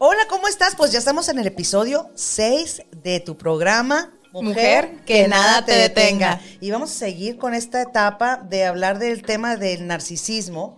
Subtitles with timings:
[0.00, 0.76] Hola, ¿cómo estás?
[0.76, 4.12] Pues ya estamos en el episodio 6 de tu programa.
[4.30, 6.40] Mujer, que nada te detenga.
[6.60, 10.76] Y vamos a seguir con esta etapa de hablar del tema del narcisismo.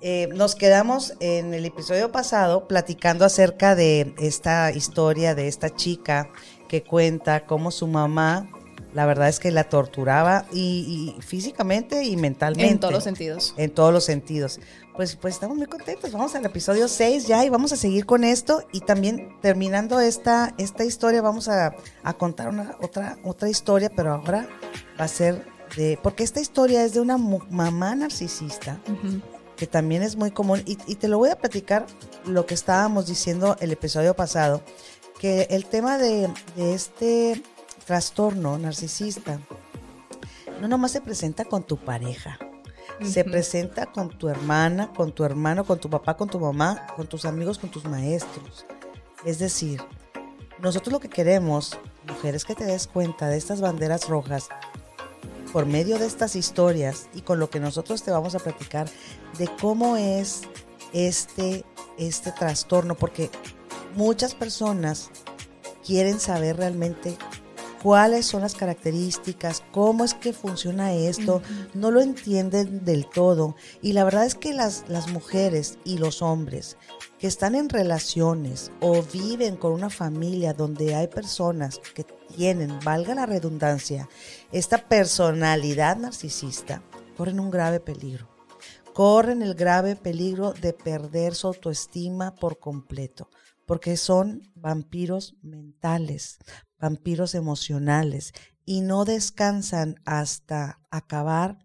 [0.00, 6.30] Eh, nos quedamos en el episodio pasado platicando acerca de esta historia de esta chica
[6.66, 8.48] que cuenta cómo su mamá,
[8.96, 12.72] la verdad es que la torturaba y, y físicamente y mentalmente.
[12.72, 13.54] En todos los sentidos.
[13.58, 14.58] En todos los sentidos.
[14.94, 16.12] Pues, pues estamos muy contentos.
[16.12, 18.66] Vamos al episodio 6 ya y vamos a seguir con esto.
[18.72, 24.14] Y también terminando esta, esta historia, vamos a, a contar una, otra, otra historia, pero
[24.14, 24.48] ahora
[24.98, 25.44] va a ser
[25.76, 25.98] de.
[26.02, 28.80] Porque esta historia es de una mamá narcisista.
[29.56, 31.86] que también es muy común, y, y te lo voy a platicar
[32.24, 34.62] lo que estábamos diciendo el episodio pasado,
[35.18, 37.42] que el tema de, de este
[37.86, 39.38] trastorno narcisista
[40.60, 42.38] no nomás se presenta con tu pareja,
[43.02, 47.06] se presenta con tu hermana, con tu hermano, con tu papá, con tu mamá, con
[47.06, 48.66] tus amigos, con tus maestros.
[49.24, 49.82] Es decir,
[50.60, 51.78] nosotros lo que queremos,
[52.08, 54.48] mujeres, que te des cuenta de estas banderas rojas
[55.52, 58.88] por medio de estas historias y con lo que nosotros te vamos a platicar
[59.38, 60.42] de cómo es
[60.92, 61.64] este,
[61.98, 63.30] este trastorno, porque
[63.94, 65.10] muchas personas
[65.84, 67.16] quieren saber realmente
[67.82, 71.42] cuáles son las características, cómo es que funciona esto,
[71.74, 73.56] no lo entienden del todo.
[73.82, 76.76] Y la verdad es que las, las mujeres y los hombres
[77.18, 82.04] que están en relaciones o viven con una familia donde hay personas que
[82.36, 84.08] tienen, valga la redundancia,
[84.52, 86.82] esta personalidad narcisista,
[87.16, 88.28] corren un grave peligro.
[88.92, 93.28] Corren el grave peligro de perder su autoestima por completo,
[93.66, 96.38] porque son vampiros mentales,
[96.78, 98.32] vampiros emocionales,
[98.64, 101.58] y no descansan hasta acabar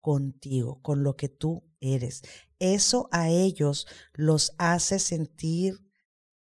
[0.00, 2.22] contigo, con lo que tú eres.
[2.58, 5.80] Eso a ellos los hace sentir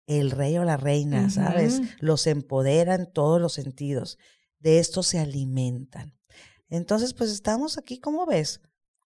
[0.06, 1.80] el rey o la reina, ¿sabes?
[2.00, 4.18] Los empodera en todos los sentidos.
[4.58, 6.16] De esto se alimentan.
[6.68, 8.60] Entonces, pues estamos aquí, ¿cómo ves?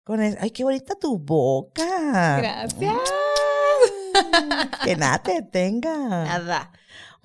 [0.04, 2.38] Con el- ay, qué bonita tu boca.
[2.38, 2.94] Gracias.
[4.84, 5.96] Que nada te detenga.
[6.24, 6.72] Nada.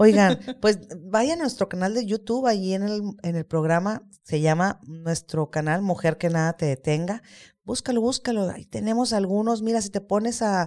[0.02, 4.42] Oigan, pues vaya a nuestro canal de YouTube, allí en el, en el programa, se
[4.42, 7.22] llama nuestro canal Mujer que nada te detenga.
[7.64, 8.50] Búscalo, búscalo.
[8.50, 9.62] Ahí tenemos algunos.
[9.62, 10.64] Mira, si te pones a,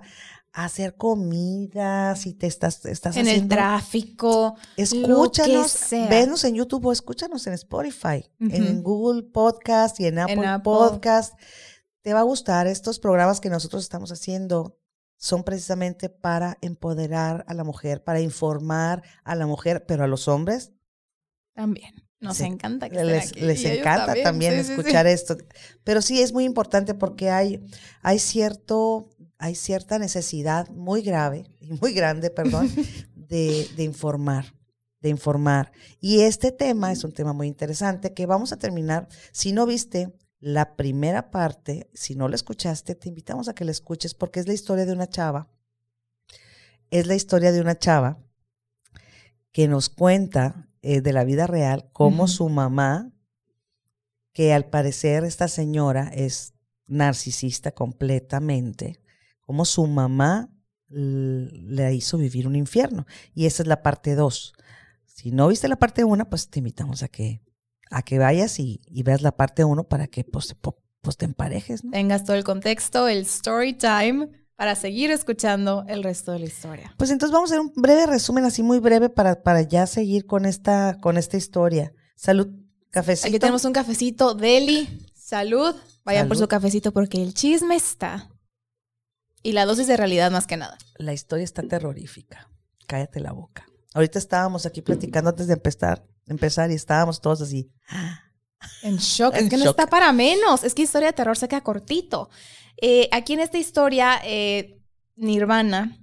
[0.52, 4.54] a hacer comida, si te estás, estás En el tráfico.
[4.76, 5.76] Escúchanos,
[6.08, 8.82] venos en YouTube o escúchanos en Spotify, en.
[8.82, 10.62] Google Podcast y en Apple, Apple.
[10.62, 11.34] Podcast.
[12.02, 14.78] Te va a gustar estos programas que nosotros estamos haciendo.
[15.16, 20.28] Son precisamente para empoderar a la mujer, para informar a la mujer, pero a los
[20.28, 20.72] hombres
[21.54, 21.94] También.
[22.20, 22.44] Nos Sí.
[22.44, 23.40] encanta que estén les, aquí.
[23.40, 24.72] les encanta también, Sí, sí, sí.
[24.72, 25.36] escuchar esto.
[25.84, 27.64] Pero sí es muy importante porque hay,
[28.02, 32.68] hay cierto, hay cierta necesidad muy grave y muy grande, perdón,
[33.14, 34.54] de, de informar,
[35.00, 35.70] de informar.
[36.00, 39.06] Y este tema es un tema muy interesante que vamos a terminar.
[39.32, 40.12] Si no viste
[40.44, 44.46] la primera parte, si no la escuchaste, te invitamos a que la escuches porque es
[44.46, 45.48] la historia de una chava.
[46.90, 48.22] Es la historia de una chava
[49.52, 53.10] que nos cuenta eh, de la vida real cómo su mamá,
[54.34, 56.52] que al parecer esta señora es
[56.86, 59.00] narcisista completamente,
[59.40, 60.50] cómo su mamá
[60.90, 63.06] le hizo vivir un infierno.
[63.32, 64.52] Y esa es la parte 2.
[65.06, 67.40] Si no viste la parte 1, pues te invitamos a que,
[67.94, 70.56] a que vayas y, y veas la parte 1 para que pues,
[71.00, 71.84] pues, te emparejes.
[71.84, 71.92] ¿no?
[71.92, 76.94] Tengas todo el contexto, el story time, para seguir escuchando el resto de la historia.
[76.98, 80.26] Pues entonces vamos a hacer un breve resumen, así muy breve, para, para ya seguir
[80.26, 81.92] con esta, con esta historia.
[82.16, 82.48] Salud,
[82.90, 83.28] cafecito.
[83.28, 85.06] Aquí tenemos un cafecito deli.
[85.14, 85.76] Salud.
[86.04, 88.28] Vayan por su cafecito porque el chisme está.
[89.42, 90.78] Y la dosis de realidad más que nada.
[90.98, 92.50] La historia está terrorífica.
[92.88, 93.66] Cállate la boca.
[93.94, 97.70] Ahorita estábamos aquí platicando antes de empezar, empezar y estábamos todos así.
[98.82, 99.34] En shock.
[99.34, 100.64] En es que no está para menos.
[100.64, 102.30] Es que historia de terror se queda cortito.
[102.80, 104.80] Eh, aquí en esta historia, eh,
[105.16, 105.98] Nirvana,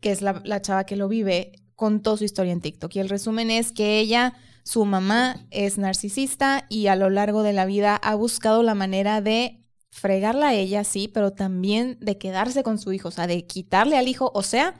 [0.00, 2.94] que es la, la chava que lo vive, contó su historia en TikTok.
[2.96, 7.52] Y el resumen es que ella, su mamá, es narcisista y a lo largo de
[7.52, 9.64] la vida ha buscado la manera de
[9.94, 13.96] fregarla a ella, sí, pero también de quedarse con su hijo, o sea, de quitarle
[13.96, 14.74] al hijo, o sea,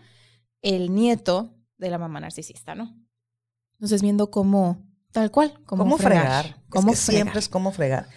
[0.60, 2.96] el nieto de la mamá narcisista, ¿no?
[3.74, 4.84] Entonces, viendo cómo,
[5.14, 6.44] tal cual, cómo, ¿Cómo fregar?
[6.44, 6.62] fregar.
[6.68, 7.22] Cómo es que fregar.
[7.22, 8.08] siempre es cómo fregar.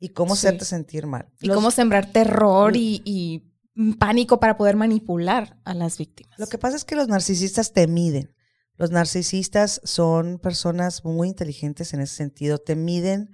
[0.00, 0.46] Y cómo Sí.
[0.46, 1.28] hacerte sentir mal.
[1.40, 3.50] Y Los- cómo sembrar terror y, y
[3.98, 6.38] pánico para poder manipular a las víctimas.
[6.38, 8.34] Lo que pasa es que los narcisistas te miden.
[8.76, 12.58] Los narcisistas son personas muy inteligentes en ese sentido.
[12.58, 13.30] Te miden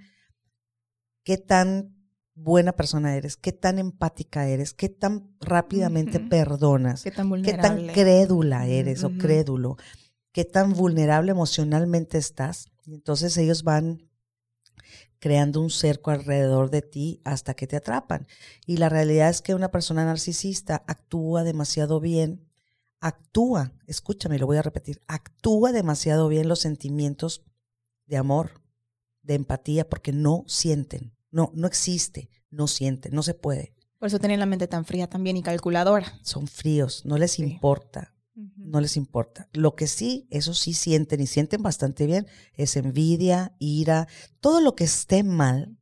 [1.24, 1.96] qué tan
[2.34, 7.74] buena persona eres, qué tan empática eres, qué tan rápidamente perdonas, Qué tan qué tan
[7.76, 7.92] vulnerable.
[7.92, 9.76] crédula eres o crédulo,
[10.32, 12.70] qué tan vulnerable emocionalmente estás.
[12.84, 14.08] Y entonces ellos van
[15.18, 18.26] creando un cerco alrededor de ti hasta que te atrapan.
[18.66, 22.48] Y la realidad es que una persona narcisista actúa demasiado bien,
[23.00, 27.42] actúa, escúchame, lo voy a repetir, actúa demasiado bien los sentimientos
[28.06, 28.62] de amor,
[29.22, 33.74] de empatía, porque no sienten, no, no existe, no sienten, no se puede.
[33.98, 36.18] Por eso tienen la mente tan fría también y calculadora.
[36.22, 37.42] Son fríos, no les Sí.
[37.42, 39.48] importa, no les importa.
[39.52, 44.08] Lo que sí, eso sí sienten y sienten bastante bien, es envidia, ira,
[44.40, 45.76] todo lo que esté mal,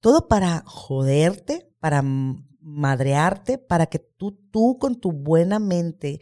[0.00, 2.02] todo para joderte, para
[2.60, 6.20] madrearte, para que tú, tú con tu buena mente,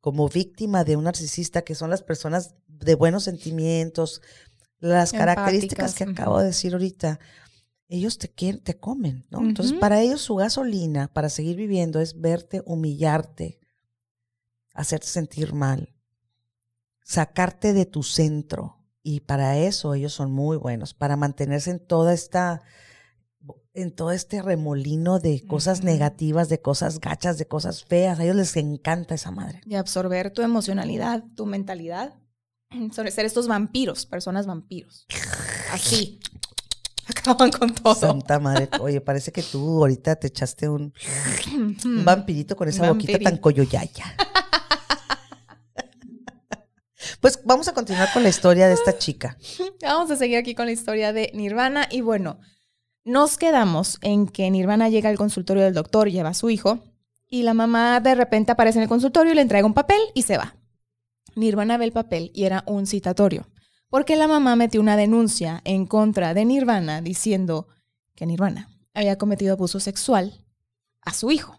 [0.00, 4.20] como víctima de un narcisista, que son las personas de buenos sentimientos,
[4.78, 7.18] las características que acabo de decir ahorita,
[7.88, 9.40] ellos te quieren, te comen, ¿no?
[9.40, 13.60] Entonces, para ellos su gasolina para seguir viviendo es verte, humillarte,
[14.74, 15.94] hacerte sentir mal,
[17.02, 18.80] sacarte de tu centro.
[19.02, 22.62] Y para eso ellos son muy buenos, para mantenerse en toda esta,
[23.74, 28.18] en todo este remolino de cosas negativas, de cosas gachas, de cosas feas.
[28.18, 29.60] A ellos les encanta esa madre.
[29.66, 32.14] Y absorber tu emocionalidad, tu mentalidad.
[32.92, 35.06] Sobre ser estos vampiros, personas vampiros.
[35.70, 36.20] Así.
[37.06, 37.94] Acaban con todo.
[37.94, 38.70] Santa madre.
[38.80, 40.94] Oye, parece que tú ahorita te echaste un,
[41.84, 44.16] un vampirito con esa boquita tan coyoyaya.
[47.24, 49.38] Pues vamos a continuar con la historia de esta chica.
[49.80, 51.88] Vamos a seguir aquí con la historia de Nirvana.
[51.90, 52.38] Y bueno,
[53.02, 56.80] nos quedamos en que Nirvana llega al consultorio del doctor, lleva a su hijo,
[57.26, 60.20] y la mamá de repente aparece en el consultorio y le entrega un papel y
[60.20, 60.54] se va.
[61.34, 63.48] Nirvana ve el papel y era un citatorio,
[63.88, 67.68] porque la mamá metió una denuncia en contra de Nirvana diciendo
[68.14, 70.44] que Nirvana había cometido abuso sexual
[71.00, 71.58] a su hijo.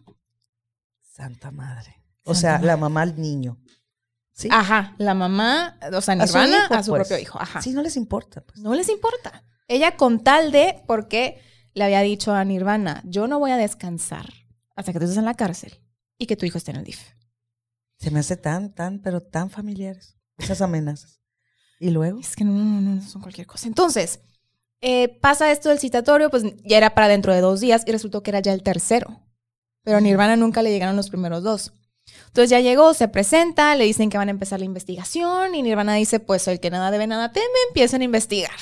[1.02, 2.04] Santa madre.
[2.24, 2.68] O Santa sea, madre.
[2.68, 3.58] la mamá al niño.
[4.36, 4.50] ¿Sí?
[4.52, 7.08] Ajá, la mamá, o sea, A su Nirvana hijo, a su pues.
[7.08, 7.42] propio hijo.
[7.42, 7.62] Ajá.
[7.62, 8.42] Sí, no les importa.
[8.42, 8.60] Pues.
[8.60, 9.44] No les importa.
[9.70, 11.42] Ella con tal de, porque
[11.74, 14.28] le había dicho a Nirvana, yo no voy a descansar
[14.76, 15.80] hasta que tú estés en la cárcel
[16.18, 17.00] y que tu hijo esté en el DIF.
[17.98, 21.22] Se me hace tan, tan, pero tan familiares esas amenazas.
[21.80, 23.68] Y luego, Es que no, no, no, no son cualquier cosa.
[23.68, 24.20] Entonces,
[24.82, 28.22] eh, pasa esto del citatorio, pues ya era para dentro de dos días y resultó
[28.22, 29.22] que era ya el tercero.
[29.84, 31.74] Pero a Nirvana nunca le llegaron los primeros dos.
[32.28, 35.96] Entonces ya llegó, se presenta, le dicen que van a empezar la investigación y Nirvana
[35.96, 38.60] dice, pues el que nada debe, nada teme, empiezan a investigar.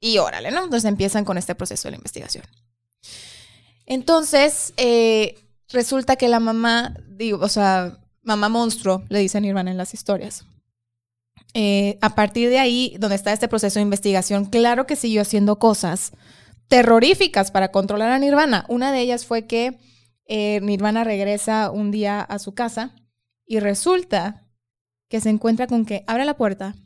[0.00, 0.64] Y órale, ¿no?
[0.64, 2.44] Entonces empiezan con este proceso de la investigación.
[3.86, 5.38] Entonces, eh,
[5.68, 9.94] resulta que la mamá, digo, o sea, mamá monstruo, le dice a Nirvana en las
[9.94, 10.44] historias.
[11.54, 15.58] Eh, a partir de ahí, donde está este proceso de investigación, claro que siguió haciendo
[15.58, 16.12] cosas
[16.68, 18.64] terroríficas para controlar a Nirvana.
[18.68, 19.76] Una de ellas fue que
[20.32, 22.94] eh, Nirvana regresa un día a su casa
[23.44, 24.46] y resulta
[25.08, 26.76] que se encuentra con que abre la puerta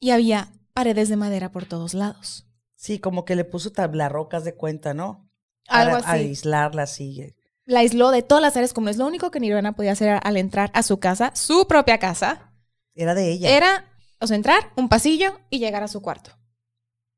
[0.00, 2.44] y había paredes de madera por todos lados.
[2.74, 5.30] sí, como que le puso tablarrocas de cuenta, ¿no?
[5.68, 6.24] Algo Para así.
[6.26, 7.34] aislarla así.
[7.66, 8.96] La aisló de todas las áreas comunes.
[8.96, 12.52] Lo único que Nirvana podía hacer al entrar a su casa, su propia casa,
[12.94, 13.50] Era de ella.
[13.56, 13.84] era,
[14.20, 16.30] o sea, entrar, un pasillo y llegar a su cuarto.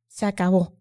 [0.09, 0.75] Se acabó.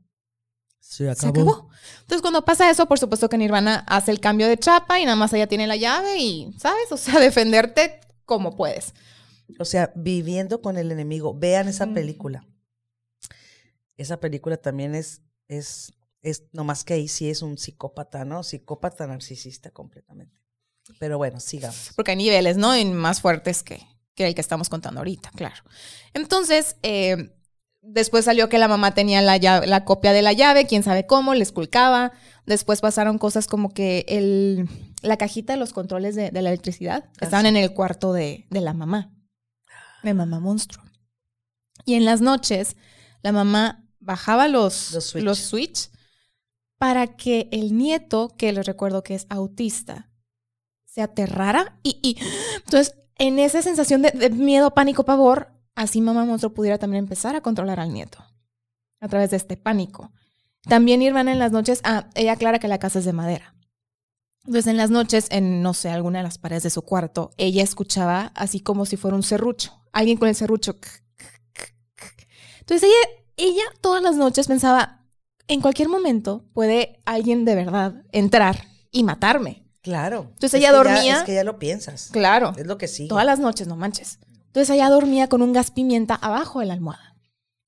[0.79, 1.69] Se Se acabó.
[2.01, 5.15] Entonces, cuando pasa eso, por supuesto que Nirvana hace el cambio de chapa y nada
[5.15, 6.91] más ella tiene la llave y, ¿sabes?
[6.91, 8.93] O sea, defenderte como puedes.
[9.59, 11.33] O sea, viviendo con el enemigo.
[11.33, 12.45] Vean esa película.
[13.97, 18.43] Esa película también es, es, es, nomás que ahí sí es un psicópata, ¿no?
[18.43, 20.39] Psicópata narcisista completamente.
[20.99, 21.91] Pero bueno, sigamos.
[21.95, 22.77] Porque hay niveles, ¿no?
[22.77, 25.63] Y más fuertes que, que el que estamos contando ahorita, claro.
[26.13, 27.35] Entonces, eh,
[27.81, 31.05] después salió que la mamá tenía la, llave- la copia de la llave, quién sabe
[31.05, 32.11] cómo, le esculcaba.
[32.45, 34.67] Después pasaron cosas como que el,
[35.01, 38.47] la cajita de los controles de, de la electricidad Ah, estaban en el cuarto de,
[38.49, 39.11] de la mamá,
[40.03, 40.83] de mamá monstruo.
[41.85, 42.75] Y en las noches,
[43.21, 45.23] la mamá bajaba los, Los switch.
[45.23, 45.89] los switch
[46.77, 50.09] para que el nieto, que les recuerdo que es autista,
[50.85, 52.17] se aterrara y, y
[52.65, 57.35] entonces en esa sensación de, de miedo, pánico, pavor, así mamá monstruo pudiera también empezar
[57.35, 58.19] a controlar al nieto
[58.99, 60.11] a través de este pánico.
[60.63, 63.55] También Nirvana en las noches, ah, ella aclara que la casa es de madera.
[64.45, 67.63] Entonces en las noches, en no sé, alguna de las paredes de su cuarto, ella
[67.63, 70.75] escuchaba así como si fuera un serrucho, alguien con el serrucho.
[72.59, 75.05] Entonces ella, ella todas las noches pensaba,
[75.47, 79.63] en cualquier momento puede alguien de verdad entrar y matarme.
[79.81, 80.23] Claro.
[80.33, 82.09] Entonces Es ella ya- dormía- es que ya lo piensas.
[82.11, 82.53] Claro.
[82.57, 83.07] Es lo que sí.
[83.07, 84.19] Todas las noches, no manches.
[84.49, 87.15] Entonces ella dormía con un gas pimienta abajo de la almohada.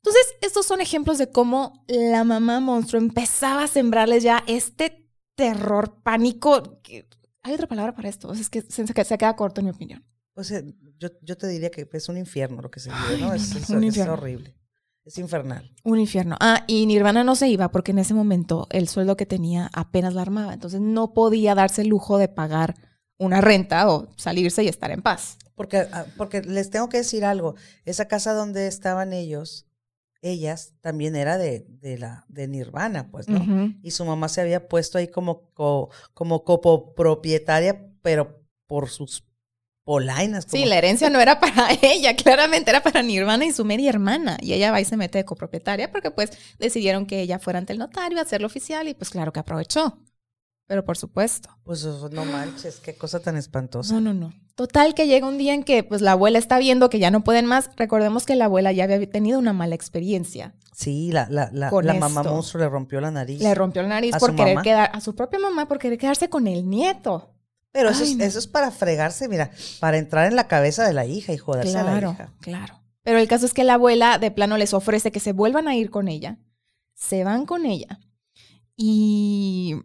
[0.04, 6.02] Entonces, estos son ejemplos de cómo la mamá monstruo empezaba a sembrarles ya este terror,
[6.02, 6.82] pánico.
[7.44, 8.34] Hay otra palabra para esto.
[8.34, 10.04] es que se, se queda corto, en mi opinión.
[10.34, 10.52] Pues
[10.98, 13.34] yo, yo te diría que es un infierno lo que se vive, ¿no?
[13.34, 13.70] es, es,
[14.08, 14.56] horrible.
[15.06, 15.72] Es infernal.
[15.84, 16.36] Un infierno.
[16.40, 20.16] Ah, y Nirvana no se iba porque en ese momento el sueldo que tenía apenas
[20.16, 20.54] la armaba.
[20.54, 22.76] Entonces no podía darse el lujo de pagar
[23.18, 25.38] una renta o salirse y estar en paz.
[25.62, 27.54] Porque, ah, porque les tengo que decir algo.
[27.86, 29.68] Esa casa donde estaban ellos,
[30.24, 33.72] ellas, también era de, de la, de Nirvana, pues, ¿no?
[33.84, 35.52] Y su mamá se había puesto ahí como,
[36.16, 39.24] como copropietaria, pero por sus
[39.84, 40.48] polainas.
[40.50, 44.40] Sí, la herencia no era para ella, claramente era para Nirvana y su media hermana.
[44.42, 47.74] Y ella va y se mete de copropietaria porque pues decidieron que ella fuera ante
[47.74, 50.00] el notario a hacerlo oficial y pues claro que aprovechó.
[50.66, 51.56] Pero por supuesto.
[51.62, 53.94] Pues no manches, qué cosa tan espantosa.
[53.94, 54.41] No, no, no.
[54.56, 57.24] Total que llega un día en que pues la abuela está viendo que ya no
[57.24, 57.70] pueden más.
[57.78, 60.54] Recordemos que la abuela ya había tenido una mala experiencia.
[60.74, 63.42] Sí, la, la, la, la mamá monstruo le rompió la nariz.
[63.42, 66.48] Le rompió la nariz por querer quedar, a su propia mamá por querer quedarse con
[66.48, 67.34] el nieto.
[67.72, 71.06] Pero eso, es, eso es para fregarse, mira, para entrar en la cabeza de la
[71.06, 72.34] hija y joderse a la hija.
[72.42, 72.82] Claro.
[73.04, 75.76] Pero el caso es que la abuela de plano les ofrece que se vuelvan a
[75.76, 76.38] ir con ella.
[76.94, 78.00] Se van con ella.
[78.76, 79.76] Y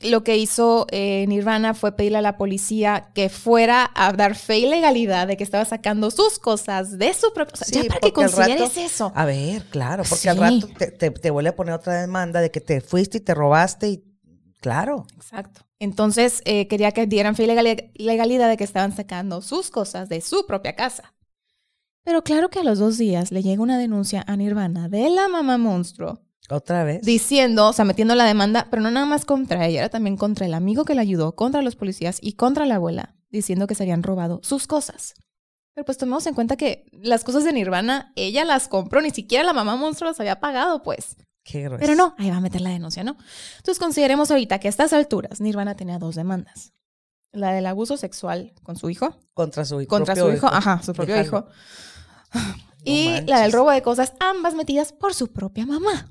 [0.00, 4.58] lo que hizo eh, Nirvana fue pedirle a la policía que fuera a dar fe
[4.58, 7.54] y legalidad de que estaba sacando sus cosas de su propio.
[7.60, 9.12] O ya para que consideres eso.
[9.14, 12.60] A ver, claro, porque al rato te, te, vuelve a poner otra demanda de que
[12.60, 14.04] te fuiste y te robaste y.
[14.60, 15.06] Claro.
[15.16, 15.60] Exacto.
[15.78, 20.22] Entonces eh, quería que dieran fe y legalidad de que estaban sacando sus cosas de
[20.22, 21.14] su propia casa.
[22.02, 25.28] Pero claro que a los dos días le llega una denuncia a Nirvana de la
[25.28, 26.20] mamá monstruo
[26.50, 27.02] otra vez.
[27.02, 30.46] Diciendo, o sea, metiendo la demanda, pero no nada más contra ella, era también contra
[30.46, 33.84] el amigo que la ayudó, contra los policías y contra la abuela, diciendo que se
[33.84, 35.14] habían robado sus cosas.
[35.74, 39.42] Pero pues tomemos en cuenta que las cosas de Nirvana, ella las compró, ni siquiera
[39.44, 41.16] la mamá monstruo las había pagado, pues.
[41.44, 43.16] Qué pero no, ahí va a meter la denuncia, ¿no?
[43.58, 46.72] Entonces consideremos ahorita que a estas alturas Nirvana tenía dos demandas.
[47.32, 49.18] La del abuso sexual con su hijo.
[49.34, 49.88] Contra su hijo.
[49.88, 51.48] Contra su hijo, ajá, su propio hijo.
[52.84, 56.08] y la del robo de cosas, ambas metidas por su propia mamá.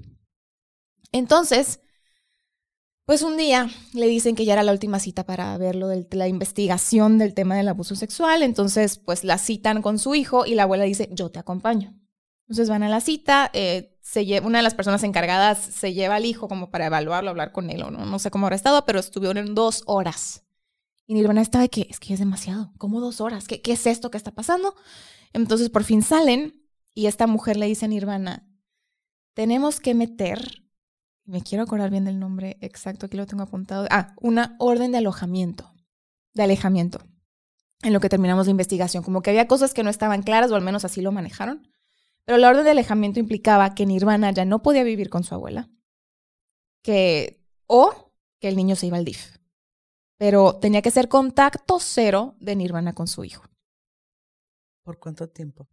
[1.14, 1.80] Entonces,
[3.06, 6.08] pues un día le dicen que ya era la última cita para ver lo de
[6.12, 8.44] la investigación del tema del abuso sexual.
[8.44, 11.94] Entonces, pues la citan con su hijo y la abuela dice, yo te acompaño.
[12.48, 13.98] Entonces van a la cita, eh,
[14.44, 17.84] una de las personas encargadas se lleva al hijo como para evaluarlo, hablar con él
[17.84, 20.44] o no, no sé cómo habrá estado, pero estuvieron dos horas.
[21.08, 23.48] Y Nirvana estaba de que es que es demasiado, ¿cómo dos horas?
[23.48, 24.76] ¿Qué, ¿Qué es esto que está pasando?
[25.32, 26.62] Entonces por fin salen
[26.94, 28.46] y esta mujer le dice a Nirvana,
[29.34, 30.63] tenemos que meter
[31.26, 33.88] me quiero acordar bien del nombre exacto, aquí lo tengo apuntado.
[33.90, 35.74] Ah, una orden de alojamiento,
[36.34, 37.00] de alejamiento,
[37.82, 39.04] en lo que terminamos la investigación.
[39.04, 41.68] Como que había cosas que no estaban claras, o al menos así lo manejaron.
[42.26, 45.70] Pero la orden de alejamiento implicaba que Nirvana ya no podía vivir con su abuela,
[46.82, 49.38] que, o que el niño se iba al DIF.
[50.18, 53.44] Pero tenía que ser contacto cero de Nirvana con su hijo.
[54.84, 55.68] ¿Por cuánto tiempo?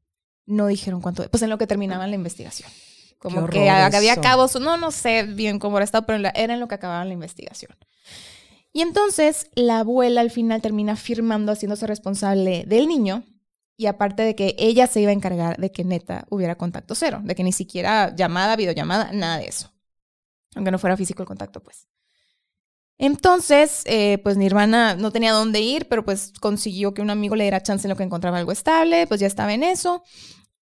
[0.46, 2.70] No dijeron cuánto, pues en lo que terminaba la investigación.
[3.20, 6.68] Como que había cabos, no, no sé bien cómo era estado, pero era en lo
[6.68, 7.76] que acababa la investigación.
[8.72, 13.24] Y entonces la abuela al final termina firmando, haciéndose responsable del niño,
[13.76, 17.20] y aparte de que ella se iba a encargar de que neta hubiera contacto cero,
[17.22, 19.70] de que ni siquiera llamada, videollamada, nada de eso.
[20.54, 21.88] Aunque no fuera físico el contacto, pues.
[22.96, 27.44] Entonces, eh, pues Nirvana no tenía dónde ir, pero pues consiguió que un amigo le
[27.44, 30.02] diera chance en lo que encontraba algo estable, pues ya estaba en eso.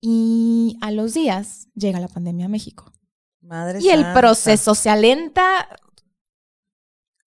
[0.01, 2.93] Y a los días llega la pandemia a México.
[3.41, 5.69] Madre y el proceso se alenta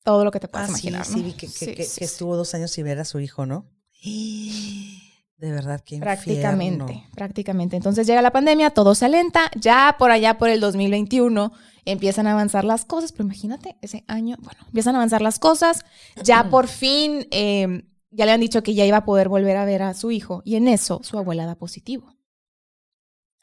[0.03, 1.05] todo lo que te puedas ah, imaginar.
[1.05, 3.65] Sí, que, estuvo dos años sin ver a su hijo, ¿no?
[5.37, 7.75] De verdad que Prácticamente, prácticamente.
[7.75, 9.49] Entonces llega la pandemia, todo se alenta.
[9.59, 11.51] Ya por allá, por el 2021,
[11.85, 13.11] empiezan a avanzar las cosas.
[13.11, 15.83] Pero imagínate, ese año, bueno, empiezan a avanzar las cosas.
[16.23, 19.65] Ya por fin, eh, ya le han dicho que ya iba a poder volver a
[19.65, 20.43] ver a su hijo.
[20.45, 22.20] Y en eso, su abuela da positivo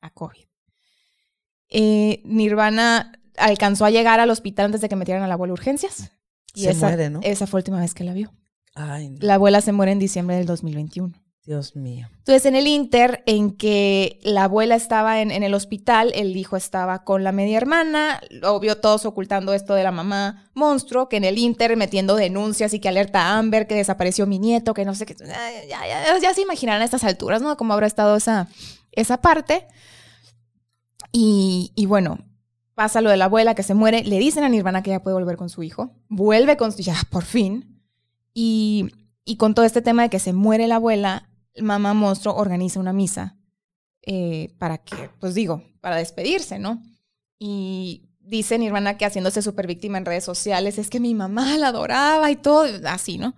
[0.01, 0.45] a COVID.
[1.71, 6.11] Eh, Nirvana alcanzó a llegar al hospital antes de que metieran a la abuela urgencias.
[6.55, 7.21] Y se esa, muere, ¿no?
[7.23, 8.33] Esa fue la última vez que la vio.
[8.75, 11.15] Ay, La abuela se muere en diciembre del 2021.
[11.49, 12.09] Dios mío.
[12.19, 17.05] Entonces, en el Inter, en que la abuela estaba en, el hospital, el hijo estaba
[17.05, 21.39] con la media hermana, obvio todos ocultando esto de la mamá monstruo, que en el
[21.39, 25.07] Inter metiendo denuncias y que alerta a Amber, que desapareció mi nieto, que no sé
[25.07, 25.17] qué.
[25.19, 27.57] Ya, ya, ya se imaginarán a estas alturas, ¿no?
[27.57, 28.51] Cómo habrá estado esa,
[29.01, 29.67] esa parte.
[31.13, 32.19] Y, bueno,
[32.75, 35.15] pasa lo de la abuela que se muere, le dicen a Nirvana que ya puede
[35.15, 37.83] volver con su hijo, vuelve con ya por fin.
[38.35, 38.91] Y,
[39.25, 41.29] y con todo este tema de que se muere la abuela,
[41.61, 43.37] mamá monstruo organiza una misa
[44.03, 46.83] eh, para que, pues digo, para despedirse, ¿no?
[47.39, 51.69] Y dice Nirvana que haciéndose súper víctima en redes sociales, es que mi mamá la
[51.69, 53.35] adoraba y todo, así, ¿no?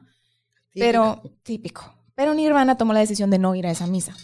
[0.74, 1.92] Pero, típico.
[2.14, 4.14] Pero Nirvana tomó la decisión de no ir a esa misa.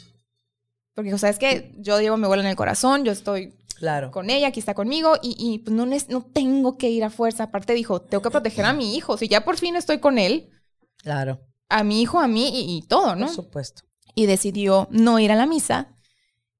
[0.97, 4.11] Porque, o sea, es que yo llevo mi vuelo en el corazón, yo estoy Claro.
[4.11, 7.45] con ella, aquí está conmigo, y, y, pues no, no tengo que ir a fuerza.
[7.45, 9.17] Aparte dijo, tengo que proteger a mi hijo.
[9.19, 10.51] Si ya por fin estoy con él,
[10.97, 11.41] Claro.
[11.69, 13.27] a mi hijo, a mí y, y todo, ¿no?
[13.27, 13.83] Por supuesto.
[14.15, 15.95] Y decidió no ir a la misa.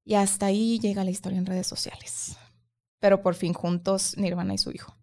[0.05, 2.37] Y hasta ahí llega la historia en redes sociales.
[2.99, 4.95] Pero por fin juntos, Nirvana y su hijo.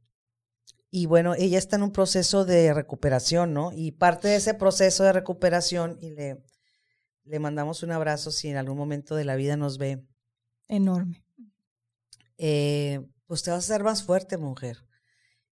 [0.90, 3.72] Y bueno, ella está en un proceso de recuperación, ¿no?
[3.72, 6.44] Y parte de ese proceso de recuperación, y le,
[7.24, 10.04] le mandamos un abrazo si en algún momento de la vida nos ve,
[10.68, 11.24] Enorme.
[12.38, 14.78] eh, pues te vas a hacer más fuerte, mujer.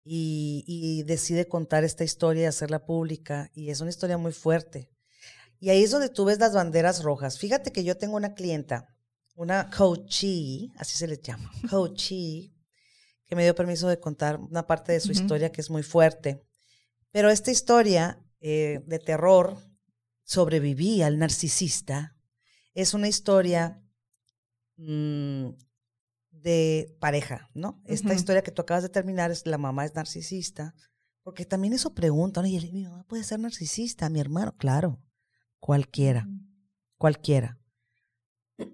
[0.03, 3.49] Y, y decide contar esta historia y hacerla pública.
[3.53, 4.91] Y es una historia muy fuerte.
[5.59, 7.39] Y ahí es donde tú ves las banderas rojas.
[7.39, 8.95] Fíjate que yo tengo una clienta,
[9.35, 12.53] una coachee, así se les llama, coachee,
[13.25, 16.45] que me dio permiso de contar una parte de su historia que es muy fuerte.
[17.11, 19.57] Pero esta historia eh, de terror,
[20.25, 22.15] sobreviví al narcisista,
[22.73, 23.81] es una historia
[24.75, 25.49] mm,
[26.31, 27.81] de pareja, ¿no?
[27.85, 30.75] Esta historia que tú acabas de terminar es la mamá es narcisista,
[31.23, 34.99] porque también eso preguntan, oye, mi mamá puede ser narcisista, mi hermano, claro,
[35.59, 36.27] cualquiera,
[36.97, 37.57] cualquiera.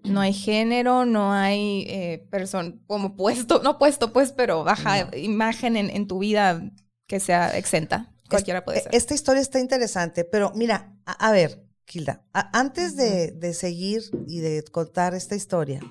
[0.04, 5.18] No hay género, no hay eh, persona como puesto, no puesto pues, pero baja No.
[5.18, 6.72] imagen en, en tu vida
[7.08, 8.14] que sea exenta.
[8.32, 8.96] Cualquiera puede Es- ser.
[8.96, 14.04] Esta historia está interesante, pero mira, a, a ver, Kilda, a- antes de, de seguir
[14.28, 15.82] y de contar esta historia,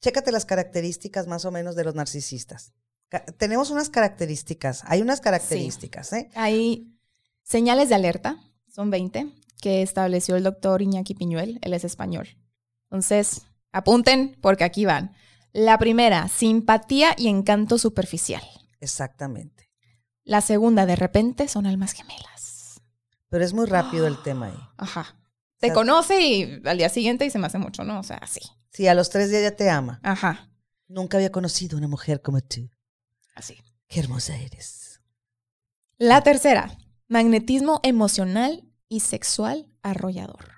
[0.00, 2.72] chécate las características más o menos de los narcisistas.
[3.08, 6.30] Ca- tenemos unas características, hay unas características, ¿eh?
[6.34, 6.94] Hay
[7.42, 12.28] señales de alerta, son 20, que estableció el doctor Iñaki Piñuel, él es español.
[12.90, 13.42] Entonces,
[13.72, 15.14] apunten porque aquí van.
[15.52, 18.42] La primera, simpatía y encanto superficial.
[18.80, 19.63] Exactamente.
[20.24, 22.80] La segunda, de repente, son almas gemelas.
[23.28, 24.58] Pero es muy rápido el tema ahí.
[24.78, 25.16] Ajá.
[25.58, 28.00] Te sea- conoce y al día siguiente y se me hace mucho, ¿no?
[28.00, 28.40] O sea, así.
[28.70, 30.00] Sí, a los tres días ya te ama.
[30.02, 30.50] Ajá.
[30.88, 32.68] Nunca había conocido una mujer como tú.
[33.34, 33.56] Así.
[33.88, 35.00] Qué hermosa eres.
[35.98, 36.76] La tercera,
[37.08, 40.50] magnetismo emocional y sexual arrollador.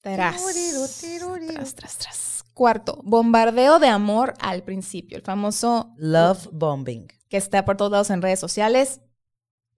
[0.00, 0.42] Tras.
[0.42, 2.44] Tras, tras, tras.
[2.54, 5.16] Cuarto, bombardeo de amor al principio.
[5.18, 7.08] El famoso Love bombing.
[7.30, 9.00] Que está por todos lados en redes sociales.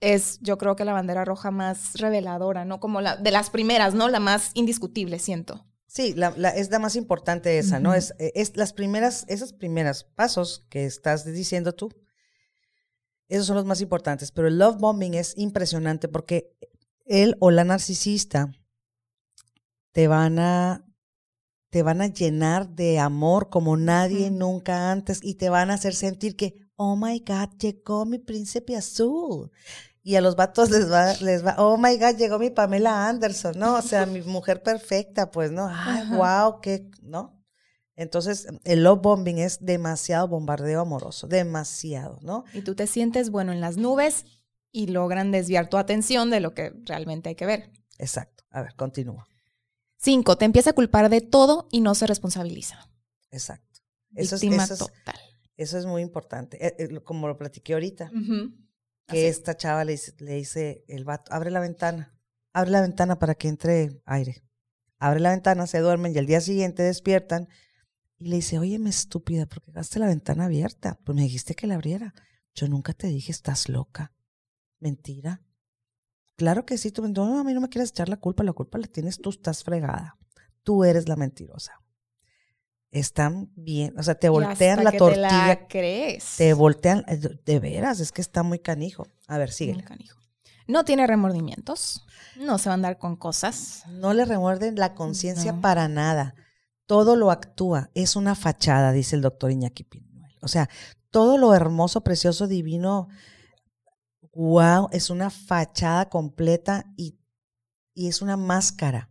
[0.01, 2.81] Es, yo creo que la bandera roja más reveladora, ¿no?
[2.81, 4.09] Como la de las primeras, ¿no?
[4.09, 5.65] La más indiscutible, siento.
[5.87, 7.95] Sí, la, la- es la más importante esa, ¿no?
[7.95, 11.91] Es, eh, es las primeras, esos primeros pasos que estás diciendo tú,
[13.29, 14.33] esos son los más importantes.
[14.33, 16.57] Pero el love bombing es impresionante porque
[17.07, 18.51] él o la narcisista
[19.93, 20.85] te van a
[21.71, 25.95] te van a llenar de amor como nadie nunca antes y te van a hacer
[25.95, 29.51] sentir que, oh my God, llegó mi príncipe azul.
[30.05, 33.57] Y a los vatos les va, les va, oh my God, llegó mi Pamela Anderson,
[33.57, 33.77] ¿no?
[33.77, 35.69] O sea, mi mujer perfecta, pues, ¿no?
[35.69, 36.17] Ay, Ajá.
[36.17, 37.41] wow, qué, ¿no?
[37.95, 42.45] Entonces, el love bombing es demasiado bombardeo amoroso, demasiado, ¿no?
[42.53, 44.25] Y tú te sientes bueno en las nubes
[44.73, 47.71] y logran desviar tu atención de lo que realmente hay que ver.
[47.99, 48.43] Exacto.
[48.51, 49.29] A ver, continúa.
[49.99, 52.89] Cinco, te empieza a culpar de todo y no se responsabiliza.
[53.31, 53.81] Exacto.
[54.17, 55.21] Eso es, eso es- total.
[55.57, 56.65] Eso es muy importante.
[56.65, 59.27] Eh, eh, como lo platiqué ahorita, que Así.
[59.27, 62.15] esta chava le dice, le dice el vato, abre la ventana,
[62.53, 64.45] abre la ventana para que entre aire.
[64.99, 67.49] Abre la ventana, se duermen y al día siguiente despiertan
[68.19, 70.99] y le dice, oye, me estúpida, ¿por qué dejaste la ventana abierta?
[71.05, 72.15] Pues me dijiste que la abriera.
[72.55, 74.13] Yo nunca te dije, estás loca.
[74.79, 75.43] Mentira.
[76.37, 78.79] Claro que sí, tú no, a mí no me quieres echar la culpa, la culpa
[78.79, 80.19] la tienes tú, estás fregada.
[80.63, 81.82] Tú eres la mentirosa.
[82.93, 86.37] Están bien, o sea, te voltean la tortilla, Te la crees.
[86.37, 89.07] te voltean, eh, de veras, es que está muy canijo.
[89.27, 89.51] A ver,
[89.83, 90.21] canijo.
[90.69, 92.05] No tiene remordimientos.
[92.39, 93.85] No se va a andar con cosas.
[93.89, 95.61] No le remuerden la conciencia No.
[95.63, 96.35] para nada.
[96.87, 97.91] Todo lo actúa.
[97.95, 100.37] Es una fachada, dice el doctor Iñaki Pinuel.
[100.43, 100.69] O sea,
[101.11, 103.09] todo lo hermoso, precioso, divino,
[104.35, 107.19] wow, es una fachada completa y,
[107.95, 109.11] y es una máscara.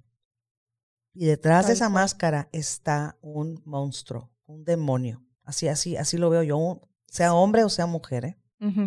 [1.13, 1.93] Y detrás de esa cual.
[1.93, 5.25] máscara está un monstruo, un demonio.
[5.43, 8.37] Así, así, así lo veo yo, sea hombre o sea mujer, ¿eh?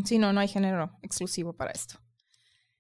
[0.05, 1.99] Sí, no, no hay género exclusivo para esto.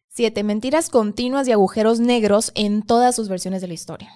[0.09, 4.11] Siete, mentiras continuas y agujeros negros en todas sus versiones de la historia.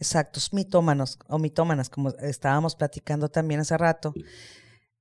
[0.00, 4.12] Exacto, es mitómanos o mitómanas, como estábamos platicando también hace rato.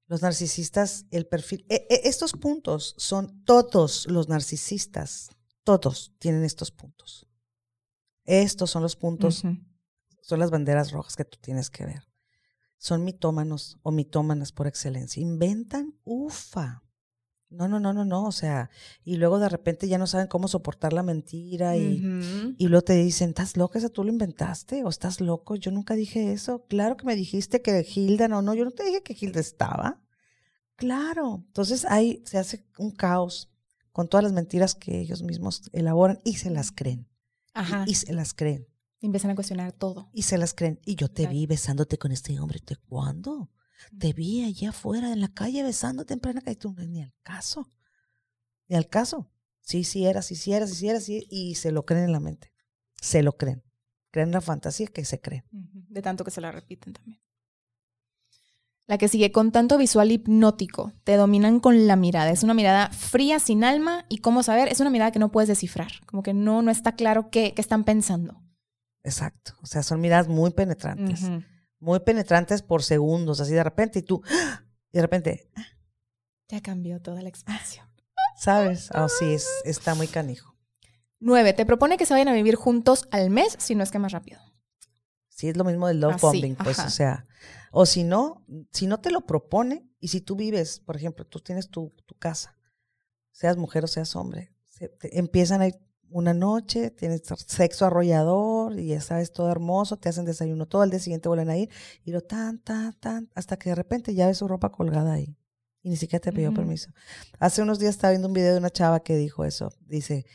[0.06, 5.30] Los narcisistas, el perfil, e- e- estos puntos son todos los narcisistas,
[5.64, 7.27] todos tienen estos puntos.
[8.28, 9.44] Estos son los puntos,
[10.22, 12.04] son las banderas rojas que tú tienes que ver.
[12.78, 15.20] son mitómanos o mitómanas por excelencia.
[15.22, 16.84] Inventan, ufa.
[17.50, 18.26] No, no, no, no, no.
[18.26, 18.70] O sea,
[19.04, 22.04] y luego de repente ya no saben cómo soportar la mentira y,
[22.58, 23.80] y luego te dicen, ¿estás loca?
[23.80, 24.84] ¿Esa tú lo inventaste?
[24.84, 25.56] ¿O estás loco?
[25.56, 26.66] Yo nunca dije eso.
[26.68, 30.02] Claro que me dijiste que Hilda, no, no, yo no te dije que Hilda estaba.
[30.76, 31.44] Claro.
[31.48, 33.50] Entonces ahí se hace un caos
[33.92, 37.08] con todas las mentiras que ellos mismos elaboran y se las creen.
[37.60, 37.84] Ajá.
[37.88, 38.68] Y, y se las creen.
[39.02, 40.10] Empiezan a cuestionar todo.
[40.14, 40.80] Y se las creen.
[40.86, 41.32] Y yo te Claro.
[41.36, 42.60] vi besándote con este hombre.
[42.60, 43.52] ¿Te cuándo?
[44.00, 46.56] Te vi allá afuera en la calle besándote en plena calle.
[46.56, 47.72] Tú, ni al caso.
[48.68, 49.30] Ni al caso.
[49.62, 51.28] Sí, sí era, sí, sí era, sí, sí era, sí.
[51.30, 52.52] Y se lo creen en la mente.
[53.02, 53.64] Se lo creen.
[54.12, 55.44] Creen la fantasía que se creen.
[55.52, 57.20] De tanto que se la repiten también.
[58.88, 62.32] La que sigue con tanto visual hipnótico, te dominan con la mirada.
[62.32, 65.50] Es una mirada fría, sin alma, y cómo saber, es una mirada que no puedes
[65.50, 65.92] descifrar.
[66.06, 68.42] Como que no, no está claro qué, qué están pensando.
[69.04, 69.54] Exacto.
[69.62, 71.30] O sea, son miradas muy penetrantes.
[71.80, 74.00] Muy penetrantes por segundos, así de repente.
[74.00, 74.64] Y tú, ¡ah!
[74.92, 75.52] y de repente,
[76.48, 77.88] Ya cambió toda la expresión.
[78.38, 78.90] ¿sabes?
[78.94, 80.56] Ah, sí, es, está muy canijo.
[81.20, 84.00] Nueve, te propone que se vayan a vivir juntos al mes, si no es que
[84.00, 84.40] más rápido.
[85.38, 86.88] Sí, es lo mismo del love Así, bombing, pues, ajá.
[86.88, 87.28] o sea,
[87.72, 91.40] o si no, si no te lo propone, y si tú vives, por ejemplo, tú
[91.40, 92.58] tienes tu, tu casa,
[93.32, 95.76] seas mujer o seas hombre, se- te- empiezan a ir
[96.10, 100.90] una noche, tienes sexo arrollador, y ya sabes, todo hermoso, te hacen desayuno todo, al
[100.90, 101.70] día siguiente vuelven a ir,
[102.04, 105.38] y lo tan, tan, tan, hasta que de repente ya ves su ropa colgada ahí,
[105.84, 106.56] y ni siquiera te pidió Ujú.
[106.56, 106.90] permiso.
[107.38, 110.26] Hace unos días estaba viendo un video de una chava que dijo eso, dice,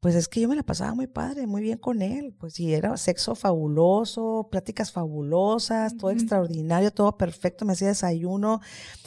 [0.00, 2.32] pues es que yo me la pasaba muy padre, muy bien con él.
[2.38, 7.64] Pues sí, era sexo fabuloso, pláticas fabulosas, todo extraordinario, todo perfecto.
[7.64, 8.60] Me hacía desayuno.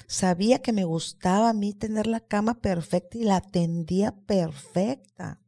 [0.07, 5.39] Sabía que me gustaba a mí tener la cama perfecta y la atendía perfecta.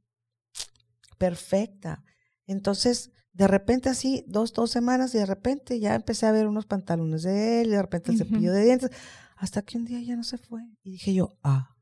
[1.17, 2.03] Perfecta.
[2.47, 6.65] Entonces, de repente así, dos, dos semanas y de repente ya empecé a ver unos
[6.65, 8.25] pantalones de él y de repente el Ujú.
[8.29, 8.91] cepillo de dientes.
[9.36, 10.62] Hasta que un día ya no se fue.
[10.84, 11.75] Y dije yo, ah,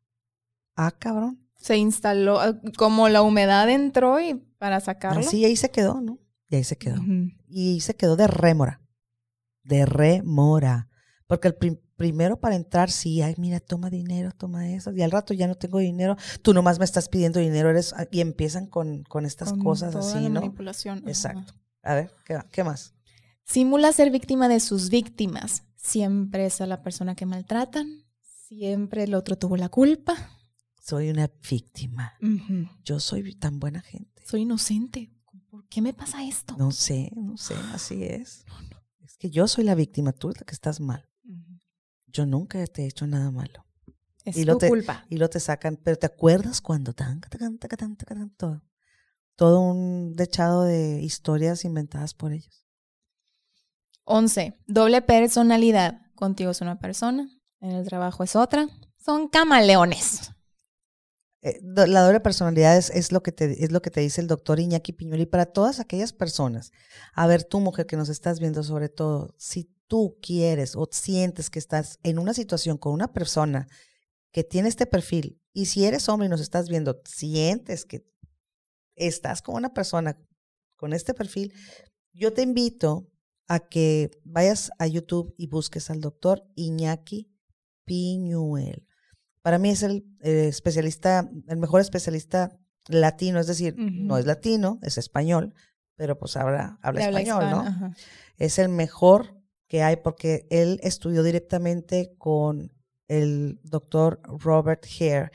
[0.76, 1.48] ah, cabrón.
[1.62, 5.20] Se instaló, eh, como la humedad entró y para sacarlo.
[5.22, 6.20] Así y ahí se quedó, ¿no?
[6.50, 6.98] Y ahí se quedó.
[7.48, 8.82] Y se quedó de rémora.
[9.64, 10.90] De rémora.
[11.28, 14.92] Porque el prim- primero para entrar, sí, ay, mira, toma dinero, toma eso.
[14.92, 16.18] Y al rato ya no tengo dinero.
[16.42, 17.70] Tú nomás me estás pidiendo dinero.
[17.70, 20.42] eres Y empiezan con, con estas Con cosas toda así, la ¿no?
[20.42, 20.98] manipulación.
[21.00, 21.10] Ajá.
[21.10, 21.54] Exacto.
[21.84, 22.94] A ver, ¿qué, qué más?
[23.46, 25.64] Simula ser víctima de sus víctimas.
[25.76, 28.04] Siempre es a la persona que maltratan.
[28.48, 30.16] Siempre el otro tuvo la culpa.
[30.82, 32.14] Soy una víctima.
[32.22, 32.68] Ujú.
[32.84, 34.24] Yo soy tan buena gente.
[34.26, 35.12] Soy inocente.
[35.50, 36.56] ¿Por qué me pasa esto?
[36.58, 38.46] No sé, no sé, así es.
[39.02, 41.08] Es que yo soy la víctima, tú es la que estás mal.
[41.24, 41.60] Ujú.
[42.08, 43.66] Yo nunca te he hecho nada malo.
[44.26, 45.06] Es Y lo tu te- culpa.
[45.10, 45.78] y lo te sacan.
[45.78, 48.64] Pero ¿te acuerdas cuando tan, tan, tan, tan, tan, tan, todo?
[49.36, 52.66] Todo un dechado de historias inventadas por ellos.
[54.06, 54.58] 11.
[54.68, 56.02] Doble personalidad.
[56.16, 57.28] Contigo es una persona,
[57.62, 58.68] en el trabajo es otra.
[58.98, 60.32] Son camaleones.
[61.44, 64.28] Eh, la doble personalidad es, es lo que te, es lo que te dice el
[64.28, 65.22] doctor Iñaki Piñuel.
[65.22, 66.72] Y para todas aquellas personas,
[67.14, 71.50] a ver, tú mujer que nos estás viendo sobre todo, si tú quieres o sientes
[71.50, 73.68] que estás en una situación con una persona
[74.32, 78.06] que tiene este perfil, y si eres hombre y nos estás viendo, sientes que
[78.96, 80.18] estás con una persona
[80.78, 81.54] con este perfil,
[82.14, 83.10] yo te invito
[83.48, 87.30] a que vayas a YouTube y busques al doctor Iñaki
[87.84, 88.88] Piñuel.
[89.42, 94.80] Para mí es el eh, especialista, el mejor especialista latino, es decir, no es latino,
[94.82, 95.54] es español,
[95.96, 97.62] pero pues habla, habla español, ¿no?
[97.62, 97.96] ajá.
[98.38, 102.72] es el mejor que hay porque él estudió directamente con
[103.08, 105.32] el doctor Robert Hare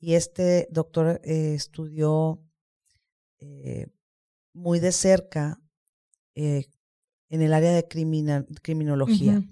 [0.00, 2.42] y este doctor eh, estudió
[3.38, 3.88] eh,
[4.52, 5.60] muy de cerca
[6.34, 6.66] eh,
[7.28, 9.42] en el área de crimina- criminología.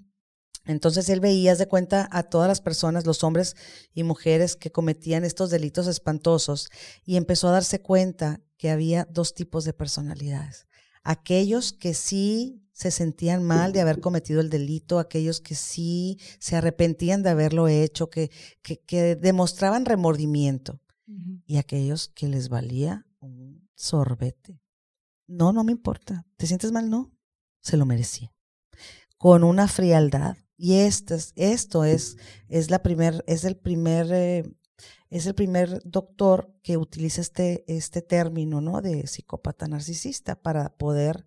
[0.67, 3.55] Entonces él veía, de cuenta, a todas las personas, los hombres
[3.93, 6.69] y mujeres que cometían estos delitos espantosos
[7.05, 10.67] y empezó a darse cuenta que había dos tipos de personalidades.
[11.03, 16.57] Aquellos que sí se sentían mal de haber cometido el delito, aquellos que sí se
[16.57, 18.31] arrepentían de haberlo hecho, que,
[18.63, 20.81] que, que demostraban remordimiento
[21.47, 24.61] y aquellos que les valía un sorbete.
[25.27, 26.27] No, no me importa.
[26.37, 26.91] ¿Te sientes mal?
[26.91, 27.13] No.
[27.61, 28.35] Se lo merecía.
[29.17, 30.37] Con una frialdad.
[30.57, 32.17] Y esto es, esto es,
[32.49, 34.45] es la primer, es el primer, eh,
[35.11, 38.81] es el primer doctor que utiliza este, este término, ¿no?
[38.81, 41.27] De psicópata narcisista para poder,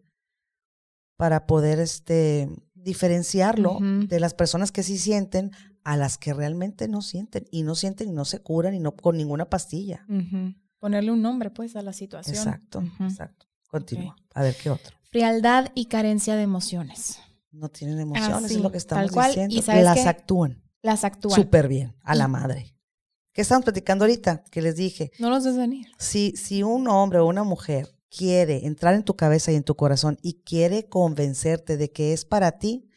[1.18, 5.52] para poder este, diferenciarlo de las personas que sí sienten
[5.84, 7.46] a las que realmente no sienten.
[7.52, 10.06] Y no sienten y no se curan y no con ninguna pastilla.
[10.80, 12.36] Ponerle un nombre, pues, a la situación.
[12.36, 13.48] Exacto, exacto.
[13.70, 14.16] Continúa.
[14.34, 14.96] A ver qué otro.
[15.12, 17.20] Frialdad y carencia de emociones.
[17.58, 19.28] No tienen emociones, es lo que estamos cual.
[19.28, 19.56] diciendo.
[19.56, 20.08] ¿Y Las qué?
[20.08, 21.36] actúan Las actúan.
[21.36, 22.76] súper bien, a la madre.
[23.34, 24.44] ¿Qué estamos platicando ahorita?
[24.52, 25.88] Que les dije, No los ves venir.
[26.00, 29.76] si, si un hombre o una mujer quiere entrar en tu cabeza y en tu
[29.76, 32.90] corazón y quiere convencerte de que es para ti,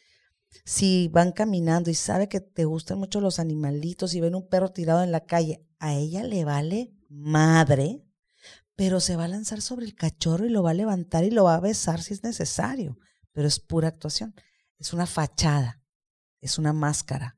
[0.65, 4.71] si van caminando y sabe que te gustan mucho los animalitos y ven un perro
[4.71, 8.03] tirado en la calle, a ella le vale madre,
[8.75, 11.43] pero se va a lanzar sobre el cachorro y lo va a levantar y lo
[11.45, 12.97] va a besar si es necesario,
[13.31, 14.33] pero es pura actuación,
[14.81, 15.79] es una fachada,
[16.41, 17.37] es una máscara,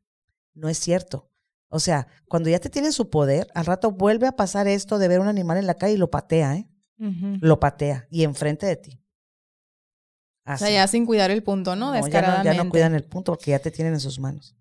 [0.53, 1.29] no es cierto.
[1.67, 5.10] O sea, cuando ya te tienen su poder, al rato vuelve a pasar esto de
[5.10, 6.69] ver un animal en la calle y lo patea, ¿eh?
[7.41, 9.03] Lo patea y enfrente de ti.
[10.45, 11.88] O sea, ya sin cuidar el punto, ¿no?
[11.88, 12.56] No, ya no, Descaradamente.
[12.56, 14.56] ya no cuidan el punto porque ya te tienen en sus manos.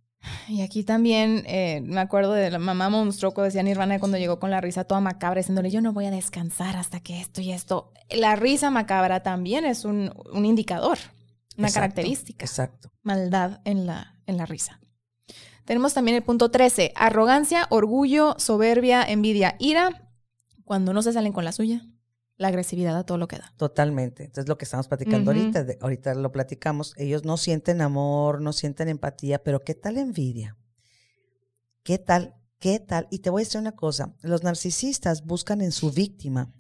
[0.49, 4.41] Y aquí también eh, me acuerdo de la mamá monstruo que decía Nirvana cuando llegó
[4.41, 7.53] con la risa toda macabra diciéndole yo no voy a descansar hasta que esto y
[7.53, 7.93] esto.
[8.11, 10.99] La risa macabra también es un, un indicador,
[11.57, 12.45] una Exacto, característica.
[12.45, 12.93] Exacto.
[13.03, 14.81] Maldad en la, en la risa.
[15.65, 20.11] Tenemos también el punto 13, arrogancia, orgullo, soberbia, envidia, ira,
[20.65, 21.87] cuando no se salen con la suya,
[22.37, 23.53] la agresividad a todo lo que da.
[23.57, 24.25] Totalmente.
[24.25, 28.53] Entonces, lo que estamos platicando ahorita, de- ahorita lo platicamos, ellos no sienten amor, no
[28.53, 30.57] sienten empatía, pero ¿qué tal envidia?
[31.85, 32.35] ¿Qué tal?
[32.59, 33.07] ¿Qué tal?
[33.11, 36.53] Y te voy a decir una cosa, los narcisistas buscan en su víctima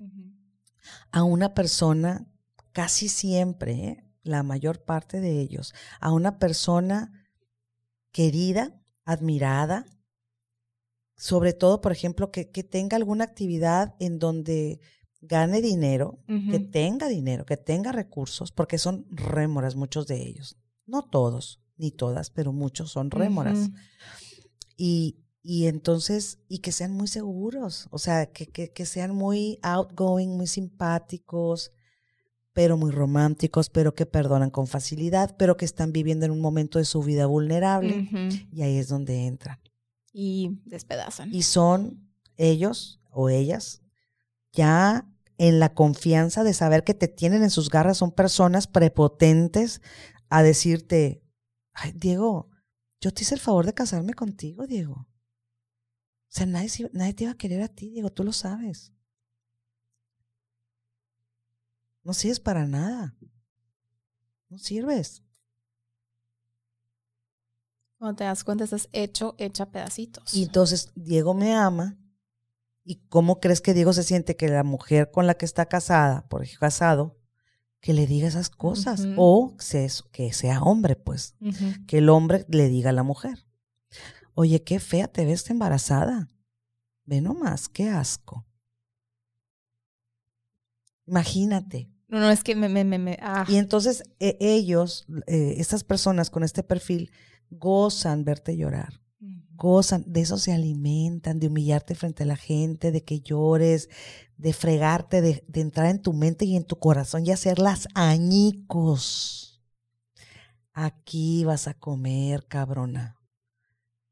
[1.10, 2.26] a una persona,
[2.72, 4.04] casi siempre, ¿eh?
[4.22, 7.12] La mayor parte de ellos, a una persona
[8.12, 9.86] querida, admirada,
[11.16, 14.80] sobre todo, por ejemplo, que, que tenga alguna actividad en donde
[15.20, 16.18] gane dinero,
[16.50, 20.56] que tenga dinero, que tenga recursos, porque son rémoras muchos de ellos.
[20.84, 23.70] No todos, ni todas, pero muchos son rémoras.
[24.76, 29.60] Y, y entonces, y que sean muy seguros, o sea, que, que, que sean muy
[29.62, 31.70] outgoing, muy simpáticos,
[32.52, 36.78] pero muy románticos, pero que perdonan con facilidad, pero que están viviendo en un momento
[36.78, 38.08] de su vida vulnerable.
[38.52, 39.58] Y ahí es donde entran.
[40.12, 41.34] Y despedazan.
[41.34, 43.82] Y son ellos o ellas
[44.52, 49.80] ya en la confianza de saber que te tienen en sus garras, son personas prepotentes
[50.28, 51.24] a decirte,
[51.72, 52.50] ay, Diego,
[53.00, 54.94] yo te hice el favor de casarme contigo, Diego.
[54.94, 58.92] O sea, nadie, nadie te iba a querer a ti, Diego, tú lo sabes.
[62.02, 63.16] No sirves para nada.
[64.48, 65.22] No sirves.
[67.98, 70.34] Cuando te das cuenta, estás hecho, hecha pedacitos.
[70.34, 71.96] Y entonces Diego me ama.
[72.84, 76.26] ¿Y cómo crees que Diego se siente que la mujer con la que está casada,
[76.28, 77.20] por ejemplo, casado,
[77.80, 79.06] que le diga esas cosas?
[79.16, 79.56] O
[80.10, 81.36] que sea hombre, pues,
[81.86, 83.46] que el hombre le diga a la mujer,
[84.34, 86.28] oye, qué fea te ves embarazada.
[87.04, 88.44] Ve nomás, qué asco.
[91.06, 91.90] Imagínate.
[92.08, 93.44] No, no, es que me, me, me, me- ah.
[93.48, 97.10] Y entonces e- ellos, eh, estas personas con este perfil,
[97.50, 99.02] gozan verte llorar
[99.62, 103.88] gozan, de eso se alimentan, de humillarte frente a la gente, de que llores,
[104.36, 109.62] de fregarte, de, de entrar en tu mente y en tu corazón y hacerlas añicos.
[110.72, 113.16] Aquí vas a comer, cabrona.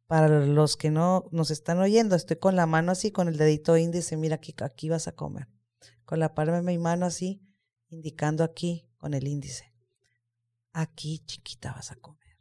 [0.07, 3.76] Para los que no nos están oyendo, estoy con la mano así, con el dedito
[3.76, 5.48] índice, mira aquí, aquí vas a comer.
[6.11, 7.40] Con la palma de mi mano así,
[7.88, 9.73] indicando aquí con el índice.
[10.73, 12.37] Aquí, chiquita, vas a comer.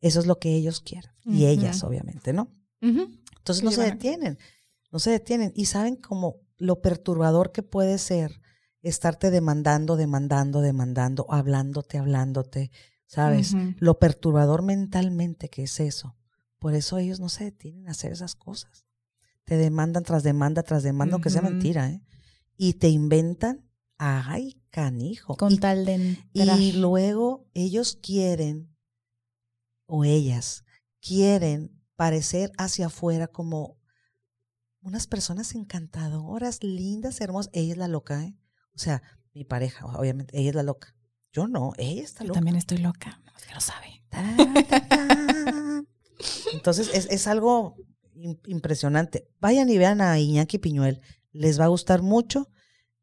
[0.00, 1.10] Eso es lo que ellos quieren.
[1.24, 2.52] Y ellas, obviamente, ¿no?
[2.80, 4.38] Entonces no se detienen,
[4.92, 5.52] no se detienen.
[5.56, 8.40] Y saben como lo perturbador que puede ser
[8.80, 12.70] estarte demandando, demandando, demandando, hablándote, hablándote,
[13.06, 13.56] ¿sabes?
[13.78, 16.14] Lo perturbador mentalmente que es eso.
[16.60, 18.86] Por eso ellos no se detienen a hacer esas cosas.
[19.42, 22.04] Te demandan tras demanda, tras demanda, aunque sea mentira, ¿eh?
[22.60, 25.36] Y te inventan, ay, canijo.
[25.36, 26.58] Con Y tal de entrar.
[26.58, 28.76] y luego ellos quieren,
[29.86, 30.64] o ellas,
[31.00, 33.78] quieren parecer hacia afuera como
[34.80, 37.50] unas personas encantadoras, lindas, hermosas.
[37.54, 38.36] Ella es la loca, ¿eh?
[38.74, 39.02] O sea,
[39.34, 40.94] mi pareja, obviamente, ella es la loca.
[41.32, 42.38] Yo no, ella está Yo loca.
[42.38, 44.02] también estoy loca, no, que lo sabe.
[46.52, 47.76] Entonces, es, es algo
[48.14, 49.28] im- impresionante.
[49.40, 51.00] Vayan y vean a Iñaki Piñuel.
[51.32, 52.48] Les va a gustar mucho.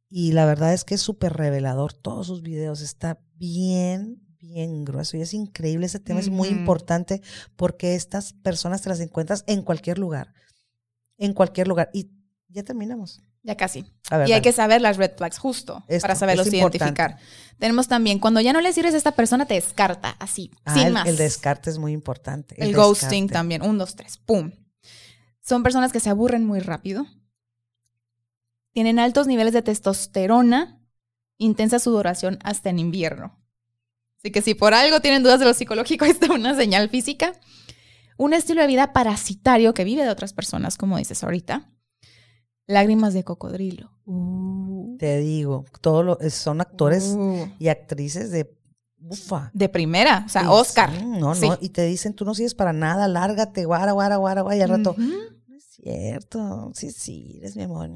[0.09, 1.93] Y la verdad es que es súper revelador.
[1.93, 5.17] Todos sus videos está bien, bien grueso.
[5.17, 5.87] Y es increíble.
[5.87, 7.21] Ese tema es muy importante
[7.55, 10.33] porque estas personas te las encuentras en cualquier lugar.
[11.17, 11.89] En cualquier lugar.
[11.93, 12.11] Y
[12.49, 13.21] ya terminamos.
[13.43, 13.85] Ya casi.
[14.09, 17.17] Ver, y hay que saber las red flags justo Esto, para saberlos identificar.
[17.59, 20.87] Tenemos también, cuando ya no le sirves a esta persona, te descarta, así, Ah, sin
[20.87, 21.07] el, más.
[21.07, 22.55] el descarte es muy importante.
[22.57, 23.33] El ghosting descarte.
[23.33, 23.61] también.
[23.61, 24.17] Un, dos, tres.
[24.17, 24.51] ¡Pum!
[25.41, 27.05] Son personas que se aburren muy rápido.
[28.75, 30.81] Tienen altos niveles de testosterona,
[31.37, 33.39] intensa sudoración hasta en invierno.
[34.17, 37.31] Así que si por algo tienen dudas de lo psicológico, esta es una señal física.
[38.17, 41.71] Un estilo de vida parasitario que vive de otras personas, como dices ahorita.
[42.67, 43.91] Lágrimas de cocodrilo.
[44.03, 44.97] Uh.
[44.97, 47.47] Te digo, todos son actores uh.
[47.57, 48.57] y actrices de
[48.97, 49.51] bufa.
[49.53, 51.01] De primera, o sea, Oscar.
[51.01, 54.57] no, no, y te dicen, tú no sigues para nada, lárgate, guara, guara, guara, guara,
[54.57, 54.97] y al rato,
[55.75, 57.89] cierto, sí, sí, eres mi amor.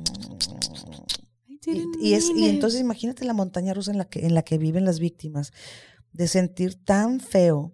[2.02, 4.86] Y, es, y entonces imagínate la montaña rusa en la que, en la que viven
[4.86, 5.52] las víctimas,
[6.14, 7.74] de sentir tan feo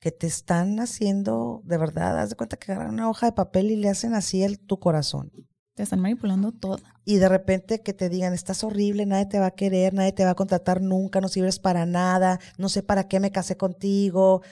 [0.00, 3.70] que te están haciendo, de verdad, haz de cuenta que agarran una hoja de papel
[3.70, 5.32] y le hacen así el, tu corazón.
[5.74, 6.78] Te están manipulando todo.
[7.04, 10.24] Y de repente que te digan, estás horrible, nadie te va a querer, nadie te
[10.24, 14.42] va a contratar nunca, no sirves para nada, no sé para qué me casé contigo.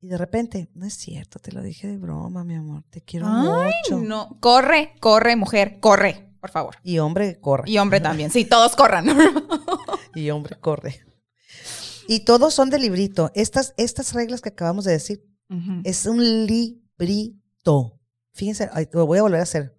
[0.00, 3.26] Y de repente, no es cierto, te lo dije de broma, mi amor, te quiero
[3.28, 4.00] Ay, mucho.
[4.00, 6.76] No, corre, corre, mujer, corre, por favor.
[6.84, 7.68] Y hombre, corre.
[7.68, 9.06] Y hombre también, sí, todos corran.
[10.14, 11.00] y hombre, corre.
[12.06, 13.32] Y todos son de librito.
[13.34, 15.24] Estas, estas reglas que acabamos de decir,
[15.84, 18.00] es un librito.
[18.32, 19.76] Fíjense, lo voy a volver a hacer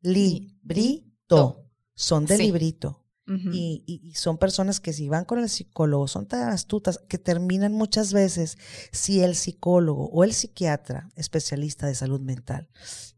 [0.00, 1.68] librito.
[1.94, 3.07] Son de librito.
[3.52, 8.12] Y, son personas que si van con el psicólogo son tan astutas que terminan muchas
[8.12, 8.56] veces
[8.90, 12.68] si el psicólogo o el psiquiatra especialista de salud mental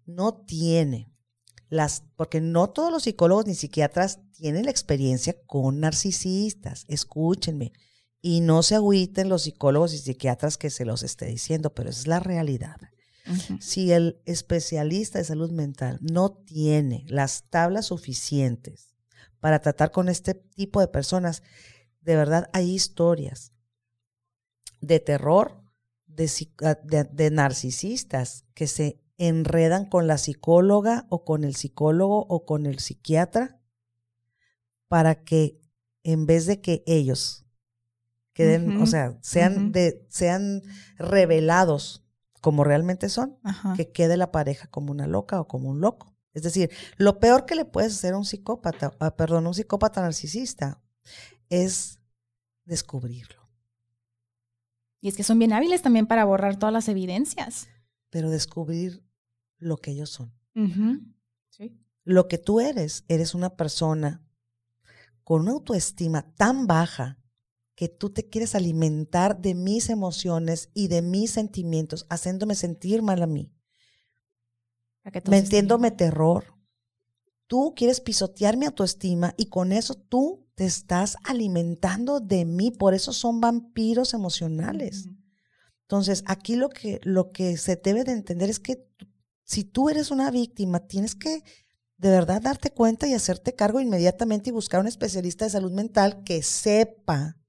[0.07, 1.13] no tiene
[1.69, 7.73] las, porque no todos los psicólogos ni psiquiatras tienen la experiencia con narcisistas, escúchenme,
[8.21, 12.01] y no se agüiten los psicólogos y psiquiatras que se los esté diciendo, pero esa
[12.01, 12.77] es la realidad.
[13.61, 18.90] Si el especialista de salud mental no tiene las tablas suficientes
[19.41, 21.43] para tratar con este tipo de personas,
[22.01, 23.53] de verdad hay historias
[24.81, 25.63] de terror,
[26.07, 26.29] de,
[27.13, 32.79] de, narcisistas que se enredan con la psicóloga o con el psicólogo o con el
[32.79, 33.61] psiquiatra
[34.89, 35.61] para que
[36.03, 37.47] en vez de que ellos
[38.33, 40.63] queden, o sea, sean, de, sean
[40.97, 42.05] revelados
[42.41, 43.39] como realmente son,
[43.77, 46.10] que quede la pareja como una loca o como un loco.
[46.33, 50.01] Es decir, lo peor que le puedes hacer a un psicópata, ah, perdón, un psicópata
[50.01, 50.81] narcisista,
[51.49, 51.99] es
[52.65, 53.41] descubrirlo.
[55.01, 57.69] Y es que son bien hábiles también para borrar todas las evidencias.
[58.11, 59.03] Pero descubrir
[59.59, 60.33] lo que ellos son.
[61.49, 61.77] sí.
[62.05, 64.23] Lo que tú eres, eres una persona
[65.25, 67.19] con una autoestima tan baja
[67.75, 73.23] que tú te quieres alimentar de mis emociones y de mis sentimientos, haciéndome sentir mal
[73.23, 73.53] a mí.
[75.29, 76.45] Metiéndome terror.
[77.47, 82.71] Tú quieres pisotear mi autoestima y con eso tú te estás alimentando de mí.
[82.71, 85.09] Por eso son vampiros emocionales.
[85.83, 88.87] Entonces, aquí lo que, lo que se debe de entender es que
[89.43, 91.43] si tú eres una víctima, tienes que
[91.97, 96.23] de verdad darte cuenta y hacerte cargo inmediatamente y buscar un especialista de salud mental
[96.23, 97.40] que sepa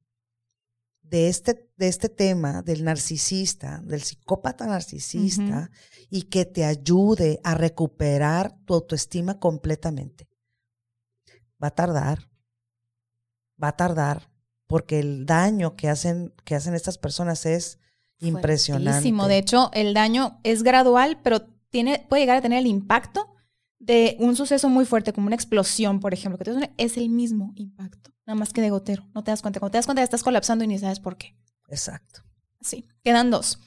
[1.12, 5.69] de este, de este tema del narcisista, del psicópata narcisista,
[6.10, 10.30] y que te ayude a recuperar tu autoestima completamente.
[11.62, 12.30] Va a tardar,
[13.62, 14.32] va a tardar,
[14.67, 17.78] porque el daño que hacen, que hacen estas personas es
[18.19, 19.12] impresionante.
[19.28, 23.36] De hecho, el daño es gradual, pero tiene, puede llegar a tener el impacto
[23.80, 28.11] de un suceso muy fuerte, como una explosión, por ejemplo, que es el mismo impacto,
[28.32, 29.06] nada más que de gotero.
[29.13, 29.60] No te das cuenta.
[29.60, 31.36] Cuando te das cuenta, ya estás colapsando y ni sabes por qué.
[31.67, 32.22] Exacto.
[32.62, 32.88] Sí.
[33.04, 33.60] Quedan dos.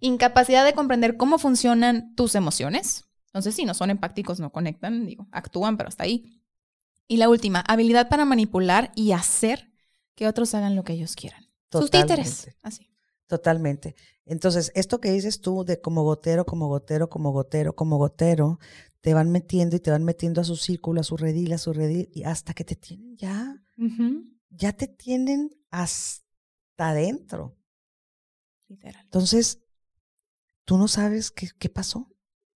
[0.00, 3.04] Incapacidad de comprender cómo funcionan tus emociones.
[3.26, 6.42] Entonces, sí, no son empáticos, no conectan, digo, actúan, pero hasta ahí.
[7.06, 9.70] Y la última, habilidad para manipular y hacer
[10.14, 11.46] que otros hagan lo que ellos quieran.
[11.70, 12.48] Sus títeres.
[12.62, 12.90] Así.
[13.26, 13.94] Totalmente.
[14.24, 18.58] Entonces, esto que dices tú de como gotero, como gotero, como gotero, como gotero,
[19.02, 21.72] te van metiendo y te van metiendo a su círculo, a su redil, a su
[21.72, 23.62] redil, y hasta que te tienen ya,
[24.50, 26.24] ya te tienen hasta
[26.78, 27.56] adentro.
[28.68, 29.04] Literal.
[29.04, 29.60] Entonces,
[30.64, 32.10] tú no sabes qué, qué pasó.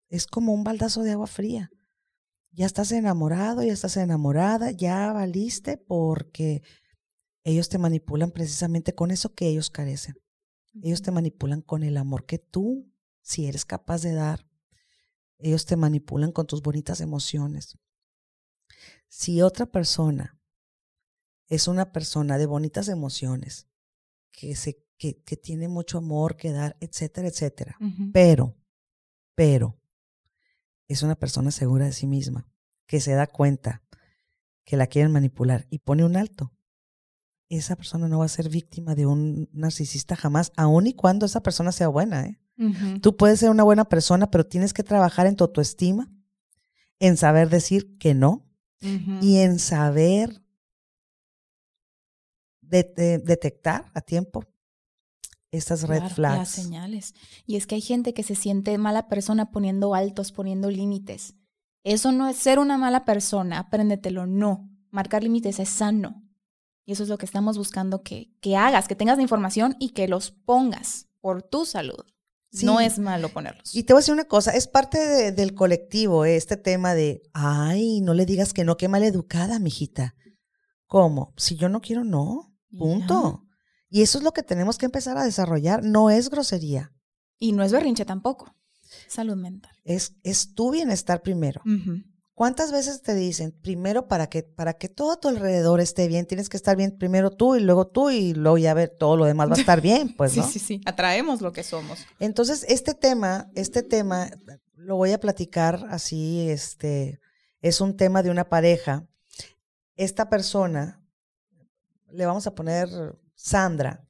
[0.09, 1.71] Es como un baldazo de agua fría.
[2.53, 6.63] Ya estás enamorado, ya estás enamorada, ya valiste porque
[7.45, 10.17] ellos te manipulan precisamente con eso que ellos carecen.
[10.83, 12.91] Ellos te manipulan con el amor que tú,
[13.23, 14.47] si eres capaz de dar,
[15.39, 17.79] ellos te manipulan con tus bonitas emociones.
[19.09, 20.40] Si otra persona
[21.51, 23.67] es una persona de bonitas emociones,
[24.33, 27.77] que, se, que, que tiene mucho amor que dar, etcétera, etcétera,
[28.13, 28.57] pero,
[29.35, 29.79] pero,
[30.89, 32.49] es una persona segura de sí misma,
[32.87, 33.83] que se da cuenta
[34.65, 36.53] que la quieren manipular y pone un alto,
[37.51, 41.43] esa persona no va a ser víctima de un narcisista jamás, aun y cuando esa
[41.43, 42.27] persona sea buena.
[42.27, 42.41] ¿eh?
[43.03, 46.09] Tú puedes ser una buena persona, pero tienes que trabajar en tu autoestima,
[47.01, 48.47] en saber decir que no
[49.21, 50.40] y en saber
[52.71, 54.45] detectar a tiempo
[55.51, 56.39] estas red flags.
[56.39, 57.15] Las señales.
[57.47, 61.35] Y es que hay gente que se siente mala persona poniendo altos, poniendo límites.
[61.83, 64.71] Eso no es ser una mala persona, apréndetelo, no.
[64.91, 66.23] Marcar límites es sano.
[66.85, 69.91] Y eso es lo que estamos buscando que, que hagas, que tengas la información y
[69.91, 72.05] que los pongas por tu salud.
[72.63, 73.75] No es malo ponerlos.
[73.75, 77.23] Y te voy a decir una cosa, es parte del colectivo eh, este tema de,
[77.33, 80.17] ay, no le digas que no, qué maleducada, mijita.
[80.89, 81.33] ¿Cómo?
[81.37, 82.50] Si yo no quiero, no.
[82.77, 83.45] Punto.
[83.89, 85.83] Y eso es lo que tenemos que empezar a desarrollar.
[85.83, 86.93] No es grosería.
[87.39, 88.55] Y no es berrinche tampoco.
[89.09, 89.73] Salud mental.
[89.85, 91.63] Es, es tu bienestar primero.
[92.35, 96.25] ¿Cuántas veces te dicen, primero para que, para que todo a tu alrededor esté bien,
[96.25, 99.27] tienes que estar bien primero tú y luego tú y luego ya ver todo lo
[99.27, 100.43] demás va a estar bien, pues, ¿no?
[100.45, 100.81] sí, sí, sí.
[100.87, 101.99] Atraemos lo que somos.
[102.19, 104.31] Entonces, este tema, este tema,
[104.73, 107.21] lo voy a platicar así, este,
[107.61, 109.07] es un tema de una pareja.
[109.97, 111.00] Esta persona,
[112.13, 112.89] le vamos a poner
[113.35, 114.07] Sandra.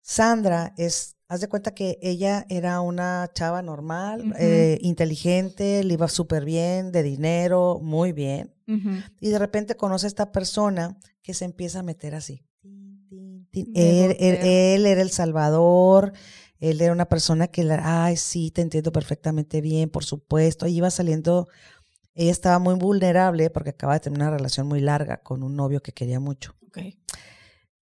[0.00, 6.06] Sandra es Haz de cuenta que ella era una chava normal, eh, inteligente, le iba
[6.06, 8.54] súper bien, de dinero, muy bien.
[9.18, 12.44] Y de repente conoce a esta persona que se empieza a meter así.
[13.54, 16.12] Él, era el salvador,
[16.58, 20.66] él era una persona que, ay, sí, te entiendo perfectamente bien, por supuesto.
[20.66, 21.48] Y iba saliendo,
[22.14, 25.80] ella estaba muy vulnerable porque acaba de tener una relación muy larga con un novio
[25.80, 26.54] que quería mucho.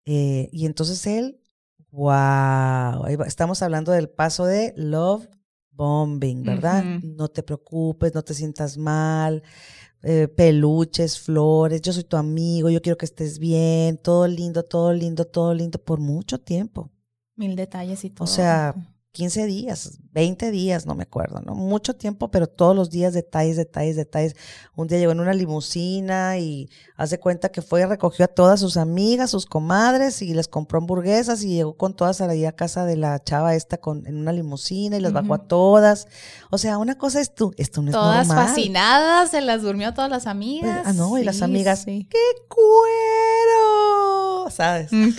[0.05, 1.41] Eh, y entonces él
[1.91, 5.27] Wow, estamos hablando del paso de love
[5.71, 6.83] bombing, ¿verdad?
[7.01, 9.41] No te preocupes, no te sientas mal,
[10.03, 14.91] eh, peluches, flores, yo soy tu amigo, yo quiero que estés bien, todo lindo, todo
[14.91, 16.91] lindo, todo lindo por mucho tiempo.
[17.35, 18.25] Mil detalles y todo.
[18.25, 18.75] O sea,
[19.17, 21.55] 15 días, 20 días, no me acuerdo, ¿no?
[21.55, 24.35] Mucho tiempo, pero todos los días detalles, detalles, detalles.
[24.75, 28.59] Un día llegó en una limusina y hace cuenta que fue y recogió a todas
[28.59, 32.85] sus amigas, sus comadres y les compró hamburguesas y llegó con todas a la casa
[32.85, 36.05] de la chava esta con, en una limusina y las bajó a todas.
[36.51, 39.93] O sea, una cosa es tú, esto no es todas fascinadas, se las durmió a
[39.95, 40.83] todas las amigas.
[40.85, 42.05] ah, no, y las amigas, ¡qué
[42.47, 44.51] cuero!
[44.51, 44.91] ¿Sabes?
[44.91, 45.09] Mm,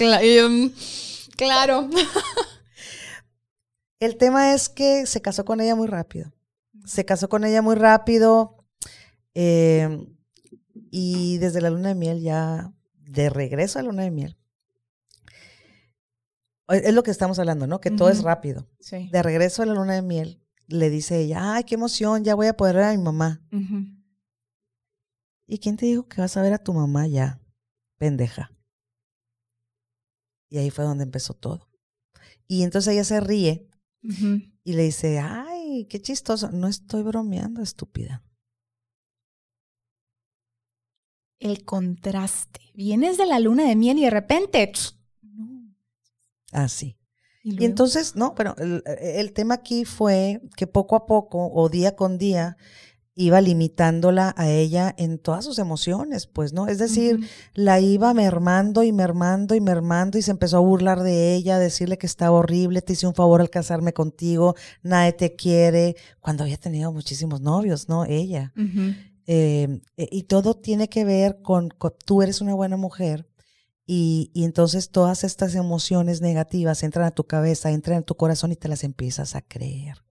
[1.36, 1.88] claro.
[4.00, 6.32] El tema es que se casó con ella muy rápido.
[6.84, 8.64] Se casó con ella muy rápido.
[9.34, 10.16] Em,
[10.90, 14.36] y desde la luna de miel ya, de regreso a la luna de miel.
[16.68, 17.80] Es lo que estamos hablando, ¿no?
[17.80, 18.68] Que todo es rápido.
[18.90, 22.46] De regreso a la luna de miel, le dice ella, ay, qué emoción, ya voy
[22.46, 23.42] a poder ver a mi mamá.
[25.46, 27.40] ¿Y quién te dijo que vas a ver a tu mamá ya?
[27.96, 28.52] Pendeja.
[30.50, 31.70] Y ahí fue donde empezó todo.
[32.46, 33.67] Y entonces ella se ríe
[34.02, 36.50] y le dice, ay, qué chistoso.
[36.50, 38.22] No estoy bromeando, estúpida.
[41.38, 42.60] El contraste.
[42.74, 44.72] Vienes de la luna de miel y de repente...
[45.22, 45.74] No.
[46.52, 46.96] Así.
[47.44, 51.96] ¿Y, entonces, no, pero el, el, tema aquí fue que poco a poco o día
[51.96, 52.56] con día
[53.18, 56.68] iba limitándola a ella en todas sus emociones, pues, ¿no?
[56.68, 61.34] Es decir, la iba mermando y mermando y mermando y se empezó a burlar de
[61.34, 64.54] ella, a decirle que estaba horrible, te hice un favor al casarme contigo,
[64.84, 68.04] nadie te quiere, cuando había tenido muchísimos novios, ¿no?
[68.04, 68.52] Ella.
[69.26, 71.70] Em, e, y todo tiene que ver con,
[72.04, 73.28] tú eres una buena mujer
[73.84, 78.52] y, y entonces todas estas emociones negativas entran a tu cabeza, entran a tu corazón
[78.52, 80.04] y te las empiezas a creer.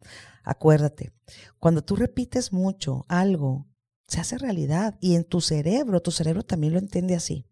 [0.50, 1.12] Acuérdate,
[1.60, 3.68] cuando tú repites mucho algo,
[4.08, 7.45] se hace realidad y en tu cerebro, tu cerebro también lo entiende así.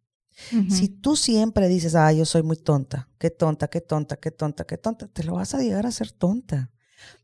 [0.69, 4.65] Si tú siempre dices, ah, yo soy muy tonta, qué tonta, qué tonta, qué tonta,
[4.65, 6.71] qué tonta, te lo vas a llegar a ser tonta.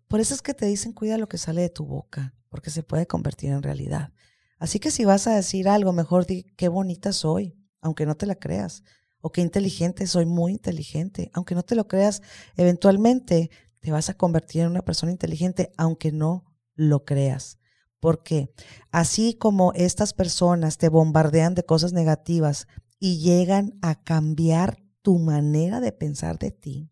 [0.10, 2.84] Por eso es que te dicen, cuida lo que sale de tu boca, porque se
[2.84, 4.12] puede convertir en realidad.
[4.60, 8.26] Así que si vas a decir algo, mejor di, qué bonita soy, aunque no te
[8.26, 8.84] la creas.
[9.22, 11.32] O qué inteligente, soy muy inteligente.
[11.34, 12.22] Aunque no te lo creas,
[12.58, 13.52] eventualmente
[13.82, 17.60] te vas a convertir en una persona inteligente, aunque no lo creas.
[18.00, 18.54] Porque
[18.92, 22.68] así como estas personas te bombardean de cosas negativas
[23.00, 26.90] y llegan a cambiar tu manera de pensar de ti.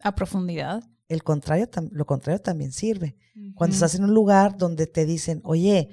[0.00, 0.84] A profundidad.
[1.08, 3.16] El contrario, lo contrario también sirve.
[3.54, 5.88] Cuando estás en un lugar donde te dicen, oye,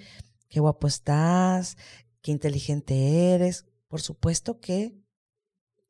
[0.49, 1.77] qué guapo estás,
[2.21, 5.01] qué inteligente eres, por supuesto que...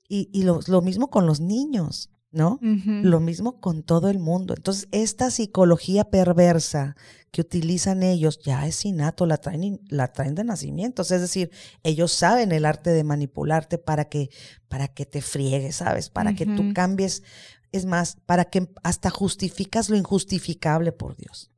[0.08, 2.12] Y, y lo, lo mismo con los niños.
[2.36, 2.60] ¿No?
[2.62, 4.54] Lo mismo con todo el mundo.
[4.56, 6.98] Entonces, esta psicología perversa
[7.32, 11.02] que utilizan ellos ya es innato, la traen, la traen de nacimiento.
[11.02, 11.50] es decir,
[11.84, 14.30] ellos saben el arte de manipularte para que,
[14.68, 16.10] para que te friegues, ¿sabes?
[16.10, 17.24] Para que tú cambies.
[17.72, 21.52] Es más, para que hasta justificas lo injustificable por Dios.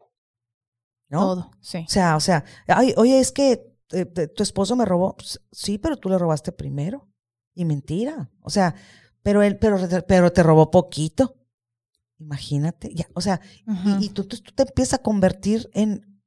[1.09, 1.19] ¿No?
[1.19, 1.85] Todo, sí.
[1.87, 2.43] O sea, o sea,
[2.97, 5.15] oye, es que eh, tu esposo me robó.
[5.15, 7.09] Pues, sí, pero tú le robaste primero.
[7.55, 8.29] Y mentira.
[8.41, 8.75] O sea,
[9.27, 11.35] pero él, pero, pero te robó poquito.
[12.17, 12.95] Imagínate.
[12.95, 13.41] Ya, o sea,
[13.99, 16.21] y, y tú, tú, te empiezas a convertir en,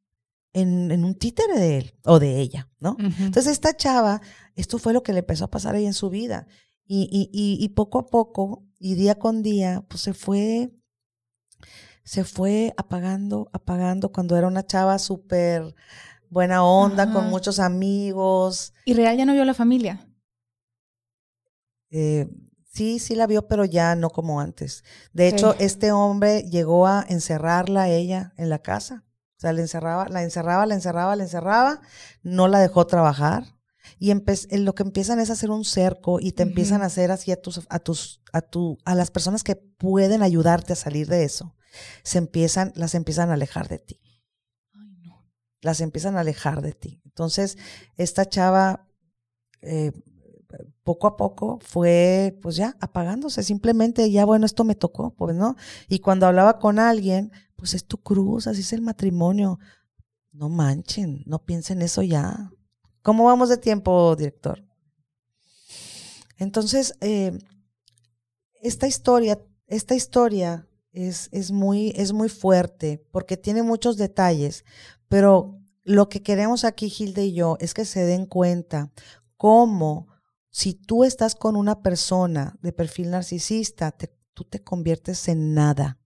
[0.53, 2.99] en, en, un títere de él o de ella, ¿no?
[2.99, 4.21] Entonces, esta chava,
[4.55, 6.47] esto fue lo que le empezó a pasar ahí en su vida.
[6.85, 10.71] Y, y, y, poco a poco, y día con día, pues se fue,
[12.05, 15.75] se fue apagando, apagando, cuando era una chava súper
[16.29, 18.75] buena onda, con muchos amigos.
[18.85, 20.07] ¿Y real ya no vio la familia?
[21.89, 22.29] Eh,
[22.71, 24.85] sí, sí la vio, pero ya no como antes.
[25.13, 29.05] De hecho, este hombre llegó a encerrarla a ella en la casa.
[29.37, 31.81] O sea, la encerraba, la encerraba, la encerraba, la encerraba,
[32.23, 33.45] no la dejó trabajar.
[33.99, 34.13] Y
[34.59, 37.67] lo que empiezan es hacer un cerco y te empiezan a hacer así a tus,
[37.69, 41.57] a tus, a tu, a las personas que pueden ayudarte a salir de eso.
[42.03, 44.01] Se empiezan, las empiezan a alejar de ti.
[44.73, 45.27] Ay, no.
[45.61, 47.01] Las empiezan a alejar de ti.
[47.05, 47.59] Entonces,
[47.97, 48.89] esta chava,
[49.63, 49.93] eh,
[50.83, 53.43] poco a poco fue, pues ya, apagándose.
[53.43, 55.57] Simplemente, ya bueno, esto me tocó, pues, ¿no?
[55.89, 59.59] Y cuando hablaba con alguien, pues es tu cruz, así es el matrimonio.
[60.33, 62.51] No manchen, no piensen eso ya.
[63.03, 64.65] ¿Cómo vamos de tiempo, director?
[66.37, 67.39] Entonces, eh,
[68.63, 74.65] esta historia, esta historia es, es, muy, es muy fuerte porque tiene muchos detalles,
[75.09, 78.91] pero lo que queremos aquí, Gilde y yo, es que se den cuenta
[79.37, 80.10] cómo
[80.51, 83.97] si tú estás con una persona de perfil narcisista,
[84.35, 85.99] tú te conviertes en nada.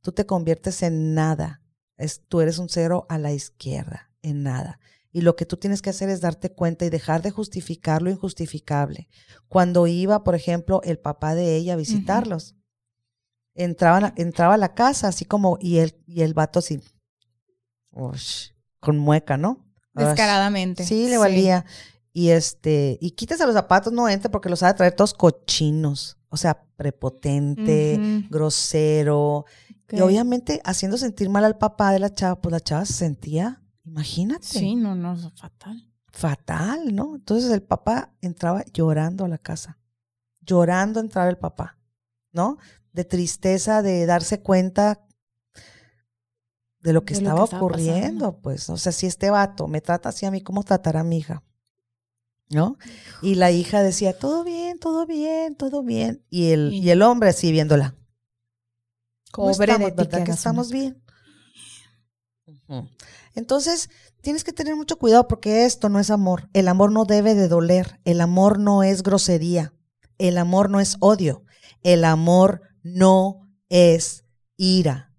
[0.00, 1.60] Tú te conviertes en nada.
[1.96, 4.78] Es, tú eres un cero a la izquierda, en nada.
[5.10, 8.10] Y lo que tú tienes que hacer es darte cuenta y dejar de justificar lo
[8.10, 9.08] injustificable.
[9.48, 12.56] Cuando iba, por ejemplo, el papá de ella a visitarlos,
[13.54, 16.80] entraba, entraba a la casa así como, y el, y el vato así,
[18.80, 19.68] con mueca, ¿no?
[19.92, 20.84] Descaradamente.
[20.84, 21.66] Sí, le valía.
[22.12, 26.18] Y este, y quítese los zapatos, no entre porque los ha de traer todos cochinos.
[26.28, 29.46] O sea, prepotente, grosero.
[29.90, 33.62] Y obviamente haciendo sentir mal al papá de la chava, pues la chava se sentía
[33.84, 34.46] Imagínate.
[34.46, 35.88] Sí, no, no, fatal.
[36.10, 37.16] Fatal, ¿no?
[37.16, 39.78] Entonces el papá entraba llorando a la casa.
[40.40, 41.78] Llorando entraba el papá,
[42.32, 42.58] ¿no?
[42.92, 45.06] De tristeza, de darse cuenta
[46.80, 48.68] de lo que estaba ocurriendo, pues.
[48.70, 51.42] O sea, si este vato me trata así a mí, ¿cómo tratará a mi hija?
[52.52, 52.76] ¿No?
[53.22, 56.22] Y la hija decía, todo bien, todo bien, todo bien.
[56.28, 57.96] Y el, y el hombre así viéndola.
[59.32, 61.02] ¿Cómo estamos, ¿verdad que estamos bien?
[63.34, 63.88] Entonces,
[64.20, 66.50] tienes que tener mucho cuidado porque esto no es amor.
[66.52, 68.00] El amor no debe de doler.
[68.04, 69.72] El amor no es grosería.
[70.18, 71.44] El amor no es odio.
[71.82, 74.24] El amor no es
[74.56, 75.14] ira.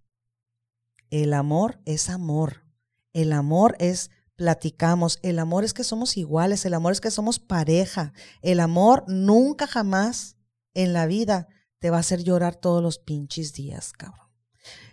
[1.10, 2.66] El amor es amor.
[3.14, 5.20] El amor es platicamos.
[5.22, 6.66] El amor es que somos iguales.
[6.66, 8.14] El amor es que somos pareja.
[8.42, 10.38] El amor nunca jamás
[10.74, 11.48] en la vida
[11.80, 14.30] te va a hacer llorar todos los pinches días, cabrón.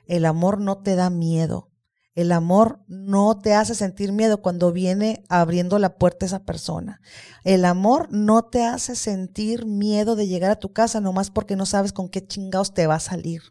[0.07, 1.70] El amor no te da miedo.
[2.14, 7.01] El amor no te hace sentir miedo cuando viene abriendo la puerta esa persona.
[7.45, 11.66] El amor no te hace sentir miedo de llegar a tu casa nomás porque no
[11.66, 13.43] sabes con qué chingados te va a salir.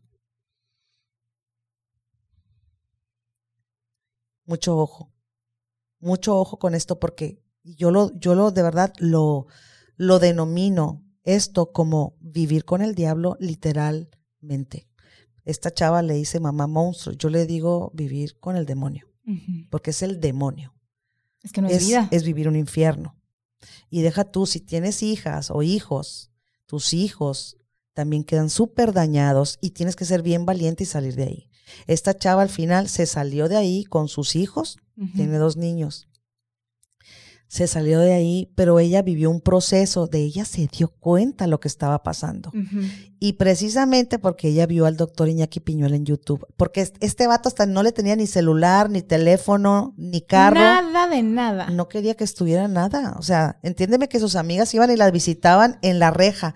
[4.45, 5.13] Mucho ojo.
[6.00, 9.47] Mucho ojo con esto porque yo lo, yo lo de verdad lo,
[9.95, 14.89] lo denomino esto como vivir con el diablo literalmente
[15.50, 19.08] esta chava le dice mamá monstruo, yo le digo vivir con el demonio,
[19.70, 20.76] porque es el demonio.
[21.41, 22.08] Es que no es, vida.
[22.12, 23.16] Es vivir un infierno.
[23.89, 26.32] Y deja tú, si tienes hijas o hijos,
[26.66, 27.58] tus hijos
[27.93, 31.49] también quedan súper dañados y tienes que ser bien valiente y salir de ahí.
[31.88, 34.78] Esta chava al final se salió de ahí con sus hijos,
[35.15, 36.09] tiene dos niños,
[37.49, 41.59] se salió de ahí, pero ella vivió un proceso de ella se dio cuenta lo
[41.59, 42.51] que estaba pasando.
[43.20, 47.65] Y precisamente porque ella vio al doctor Iñaki Piñuel en YouTube, porque este vato hasta
[47.65, 50.59] no le tenía ni celular, ni teléfono, ni carro.
[50.59, 51.72] Nada de nada.
[51.72, 53.15] No quería que estuviera nada.
[53.17, 56.53] O sea, entiéndeme que sus amigas iban y las visitaban en la reja.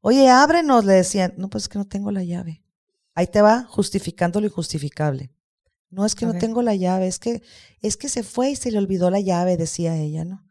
[0.00, 1.34] Oye, ábrenos, le decían.
[1.36, 2.63] No, pues es que no tengo la llave.
[3.14, 5.32] Ahí te va justificando lo injustificable.
[5.90, 7.42] No es que no tengo la llave, es que,
[7.80, 10.44] es que se fue y se le olvidó la llave, decía ella, ¿no?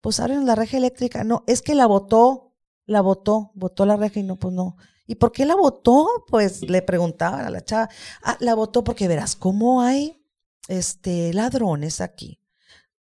[0.00, 1.22] Pues abren la reja eléctrica.
[1.22, 2.56] No, es que la botó,
[2.86, 4.76] la botó, botó la reja y no, pues no.
[5.06, 6.24] ¿Y por qué la botó?
[6.26, 7.88] Pues le preguntaban a la chava.
[8.22, 10.24] Ah, la botó porque verás cómo hay
[10.66, 12.40] este ladrones aquí.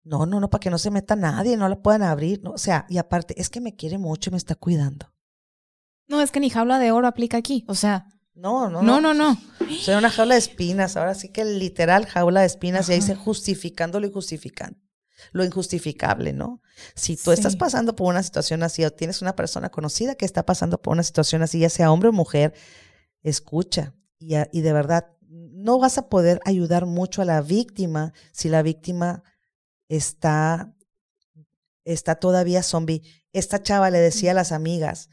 [0.05, 2.43] No, no, no, para que no se meta nadie, no la puedan abrir.
[2.43, 5.13] No, o sea, y aparte, es que me quiere mucho y me está cuidando.
[6.07, 7.65] No, es que ni jaula de oro aplica aquí.
[7.69, 8.07] O sea,
[8.39, 9.01] no, no, no.
[9.01, 9.39] No, no,
[9.81, 10.97] Soy una jaula de espinas.
[10.97, 14.79] Ahora sí que literal jaula de espinas y ahí se justificándolo y justificando.
[15.33, 16.63] lo injustificable, ¿no?
[16.95, 20.47] Si tú estás pasando por una situación así o tienes una persona conocida que está
[20.47, 22.55] pasando por una situación así, ya sea hombre o mujer,
[23.23, 28.13] escucha y, a- y de verdad no vas a poder ayudar mucho a la víctima
[28.33, 29.25] si la víctima
[29.89, 30.73] está,
[31.85, 33.03] está todavía zombie.
[33.33, 35.09] Esta chava le decía a las amigas,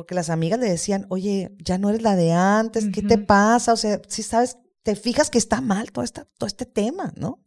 [0.00, 3.74] porque las amigas le decían, oye, ya no eres la de antes, ¿qué te pasa?
[3.74, 7.44] O sea, si sabes, te fijas que está mal todo, esta, todo este tema, ¿no?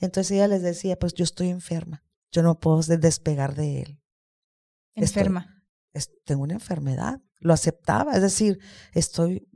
[0.00, 4.00] Entonces ella les decía, pues yo estoy enferma, yo no puedo de- despegar de él,
[4.96, 5.64] Estoy- Enferma.
[5.92, 8.58] Es- tengo una enfermedad, lo aceptaba, es decir,
[8.94, 9.46] estoy,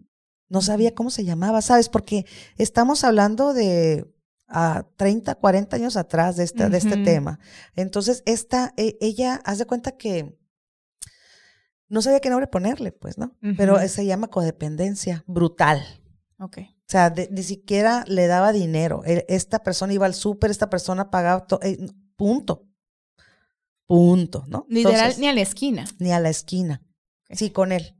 [0.48, 1.88] no sabía cómo se llamaba, ¿sabes?
[1.88, 2.26] Porque
[2.58, 4.06] estamos hablando de
[4.46, 7.40] a 30, 40 años atrás de este, de este tema.
[7.74, 10.38] Entonces, esta, e- ella, haz de cuenta que
[11.88, 13.36] no sabía qué nombre ponerle, pues, ¿no?
[13.56, 15.82] Pero se llama codependencia brutal.
[16.38, 16.58] Ok.
[16.58, 19.02] O sea, de- ni siquiera le daba dinero.
[19.04, 21.78] E- Esta persona iba al súper, esta persona pagaba, to- eh,
[22.16, 22.64] punto.
[23.86, 24.66] Punto, ¿no?
[24.68, 25.84] Literal, Entonces, ni a la esquina.
[25.98, 26.82] ni a la esquina.
[27.30, 27.96] Sí, con él.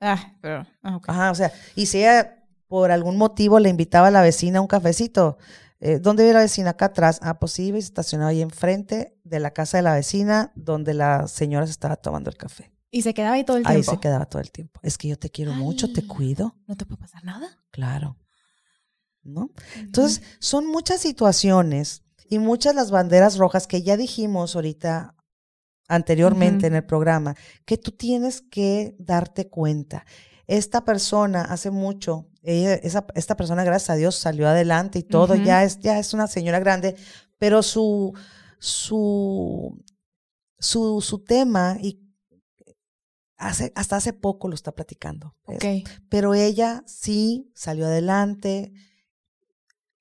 [0.00, 0.66] Ah, pero.
[0.82, 1.00] ah.
[1.06, 4.62] Ajá, o sea, y si ella por algún motivo le invitaba a la vecina a
[4.62, 5.38] un cafecito,
[5.80, 6.70] eh, ¿dónde vive la vecina?
[6.70, 7.20] Acá atrás.
[7.22, 11.64] Ah, pues sí, estacionaba ahí enfrente de la casa de la vecina donde la señora
[11.66, 12.70] se estaba tomando el café.
[12.90, 13.90] Y se quedaba ahí todo el Ahí tiempo.
[13.92, 14.80] se quedaba todo el tiempo.
[14.82, 16.56] Es que yo te quiero mucho, te cuido.
[16.66, 17.48] No te puede pasar nada.
[17.70, 18.16] Claro.
[19.22, 19.50] ¿No?
[19.76, 25.14] Entonces, son muchas situaciones y muchas las banderas rojas que ya dijimos ahorita
[25.86, 27.34] anteriormente en el programa,
[27.64, 30.04] que tú tienes que darte cuenta.
[30.46, 35.34] Esta persona hace mucho, ella- esa, esta persona, gracias a Dios, salió adelante y todo,
[35.34, 36.94] ya, es, ya es una señora grande,
[37.38, 38.12] pero su,
[38.58, 39.82] su,
[40.58, 42.00] su, su tema, y
[43.38, 45.34] hace, hasta hace poco lo está platicando.
[46.10, 48.72] Pero ella sí salió adelante.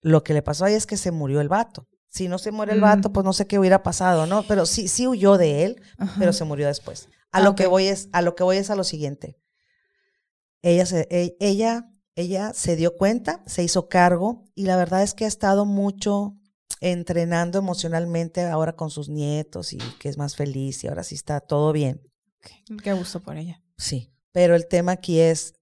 [0.02, 1.88] Lo que le pasó a ella es que se murió el vato.
[2.10, 2.82] Si no se muere el Mm.
[2.84, 4.44] vato, pues no sé qué hubiera pasado, ¿no?
[4.48, 6.16] Pero sí, sí huyó de él, Ajá.
[6.20, 7.10] pero se murió después.
[7.32, 9.38] A Ah, lo que voy es, a lo que voy es a lo siguiente.
[10.62, 15.14] Ella se, e- ella, ella se dio cuenta, se hizo cargo, y la verdad es
[15.14, 16.34] que ha estado mucho
[16.80, 21.40] entrenando emocionalmente ahora con sus nietos y que es más feliz y ahora sí está
[21.42, 22.02] todo bien.
[22.84, 23.64] Qué gusto por ella.
[23.78, 25.56] Sí, pero el tema aquí es,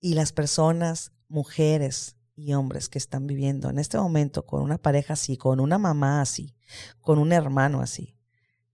[0.00, 5.14] y las personas, mujeres y hombres que están viviendo en este momento con una pareja
[5.14, 6.54] así, con una mamá así,
[7.00, 8.16] con un hermano así,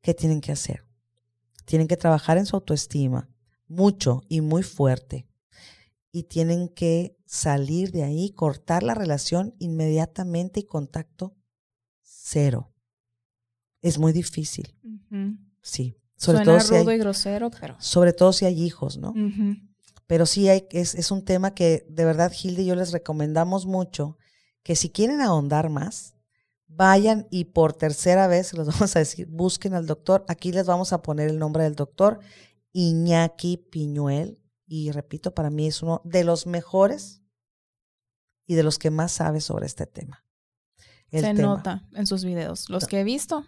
[0.00, 0.86] ¿qué tienen que hacer?
[1.64, 3.30] Tienen que trabajar en su autoestima
[3.72, 5.26] mucho y muy fuerte.
[6.10, 11.34] Y tienen que salir de ahí, cortar la relación inmediatamente y contacto
[12.02, 12.74] cero.
[13.80, 14.76] Es muy difícil,
[15.62, 15.96] sí.
[16.22, 17.76] Sobre Suena todo si hay- rudo y grosero, pero.
[17.80, 19.12] sobre todo si hay hijos, ¿no?
[20.06, 23.66] Pero sí hay, es, es un tema que de verdad, Gilde y yo les recomendamos
[23.66, 24.18] mucho
[24.62, 26.14] que si quieren ahondar más,
[26.68, 30.24] vayan y por tercera vez, los vamos a decir, busquen al doctor.
[30.28, 32.20] Aquí les vamos a poner el nombre del doctor,
[32.72, 34.38] Iñaki Piñuel.
[34.66, 37.20] Y repito, para mí es uno de los mejores
[38.46, 40.24] y de los que más sabe sobre este tema.
[41.10, 41.42] El Se tema.
[41.42, 42.70] nota en sus videos.
[42.70, 43.44] Los que he visto.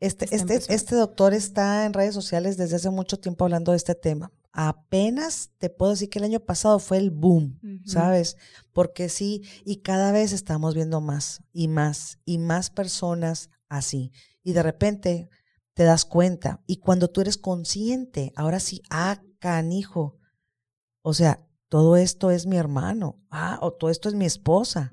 [0.00, 3.94] Este, este, este doctor está en redes sociales desde hace mucho tiempo hablando de este
[3.94, 4.32] tema.
[4.52, 7.58] Apenas te puedo decir que el año pasado fue el boom.
[7.86, 8.36] ¿sabes?
[8.72, 14.12] Porque sí, y cada vez estamos viendo más y más y más personas así.
[14.42, 15.28] Y de repente
[15.74, 16.62] te das cuenta.
[16.66, 20.18] Y cuando tú eres consciente, ahora sí, ah, canijo.
[21.02, 23.20] O sea, todo esto es mi hermano.
[23.30, 24.90] Ah, o todo esto es mi esposa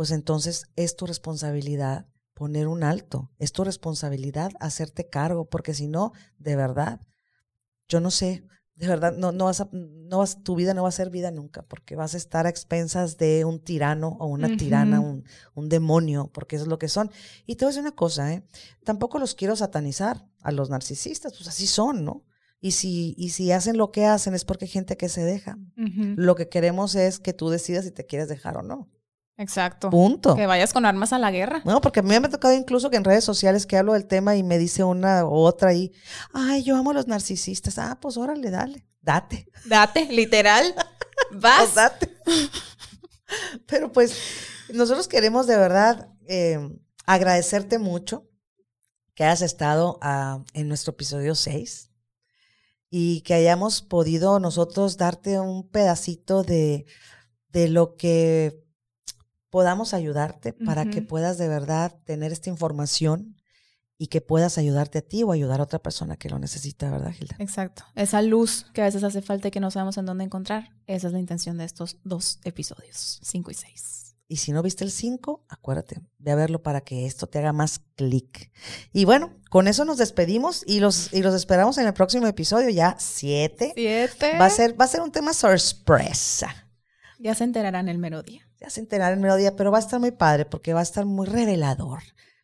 [0.00, 2.06] pues entonces es tu responsabilidad
[2.40, 6.98] poner un alto, es tu responsabilidad hacerte cargo, porque si no, de verdad,
[7.86, 8.44] yo no sé,
[8.76, 11.30] de verdad, no, no vas a, no vas, tu vida no va a ser vida
[11.30, 15.68] nunca, porque vas a estar a expensas de un tirano o una tirana, un, un
[15.68, 17.10] demonio, porque eso es lo que son.
[17.44, 18.42] Y te voy a decir una cosa, ¿eh?
[18.84, 22.24] Tampoco los quiero satanizar a los narcisistas, pues así son, ¿no?
[22.58, 25.58] Y si, y si hacen lo que hacen es porque hay gente que se deja.
[26.16, 28.88] Lo que queremos es que tú decidas si te quieres dejar o no.
[29.36, 29.88] Exacto.
[29.90, 30.34] Punto.
[30.36, 31.62] Que vayas con armas a la guerra.
[31.64, 34.06] No, porque a mí me ha tocado incluso que en redes sociales que hablo del
[34.06, 35.92] tema y me dice una u otra ahí,
[36.32, 37.78] ay, yo amo a los narcisistas.
[37.78, 40.74] Ah, pues órale, dale, date, Date, literal.
[41.32, 41.60] Vas.
[41.60, 42.10] pues date.
[43.66, 44.14] Pero pues
[44.72, 46.58] nosotros queremos de verdad eh,
[47.06, 48.28] agradecerte mucho
[49.14, 51.90] que hayas estado ah, en nuestro episodio 6
[52.90, 56.86] y que hayamos podido nosotros darte un pedacito de,
[57.48, 58.64] de lo que
[59.50, 63.36] podamos ayudarte para que puedas de verdad tener esta información
[63.98, 67.12] y que puedas ayudarte a ti o ayudar a otra persona que lo necesita, ¿verdad,
[67.12, 67.36] Gilda?
[67.38, 67.84] Exacto.
[67.94, 70.70] Esa luz que a veces hace falta y que no sabemos en dónde encontrar.
[70.86, 74.16] Esa es la intención de estos dos episodios, 5 y 6.
[74.26, 77.52] Y si no viste el 5, acuérdate, ve a verlo para que esto te haga
[77.52, 78.52] más clic.
[78.92, 82.70] Y bueno, con eso nos despedimos y los, y los esperamos en el próximo episodio,
[82.70, 83.72] ya 7.
[83.74, 84.38] Siete.
[84.38, 86.70] Va a ser, va a ser un tema sorpresa.
[87.18, 88.46] Ya se enterarán el melodía.
[88.46, 91.06] Ya se enterarán el melodía, pero va a estar muy padre porque va a estar
[91.06, 92.00] muy revelador.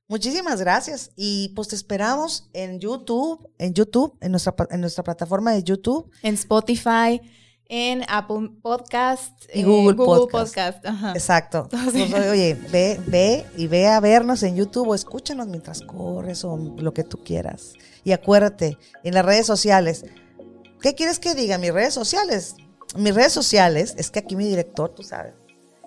[0.09, 5.53] Muchísimas gracias y pues te esperamos en YouTube, en YouTube, en nuestra, en nuestra plataforma
[5.53, 6.09] de YouTube.
[6.23, 7.21] En Spotify,
[7.69, 10.55] en Apple Podcast Y Google Podcast.
[10.55, 10.87] Podcast.
[10.87, 11.13] Ajá.
[11.13, 11.69] Exacto.
[12.31, 16.95] Oye, ve, ve y ve a vernos en YouTube o escúchanos mientras corres o lo
[16.95, 17.73] que tú quieras.
[18.05, 20.05] Y acuérdate, en las redes sociales,
[20.81, 21.59] ¿qué quieres que diga?
[21.59, 22.55] Mis redes sociales.
[22.97, 25.35] Mis redes sociales, es que aquí mi director, tú sabes,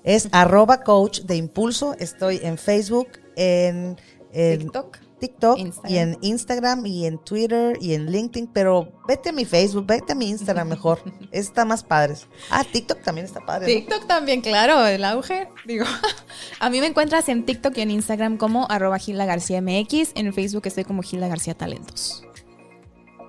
[0.04, 1.95] es arroba coach de impulso.
[2.00, 3.97] Estoy en Facebook, en,
[4.32, 5.00] en TikTok.
[5.20, 5.91] TikTok Instagram.
[5.91, 10.14] y en Instagram y en Twitter y en LinkedIn, pero vete a mi Facebook, vete
[10.14, 11.02] a mi Instagram mejor.
[11.32, 12.16] Está más padre.
[12.50, 13.68] Ah, TikTok también está padre.
[13.68, 13.80] ¿no?
[13.80, 15.50] TikTok también, claro, el auge.
[15.66, 15.86] Digo,
[16.60, 20.12] a mí me encuentras en TikTok y en Instagram como arroba Gilda García MX.
[20.16, 22.24] En Facebook estoy como Gilda García Talentos.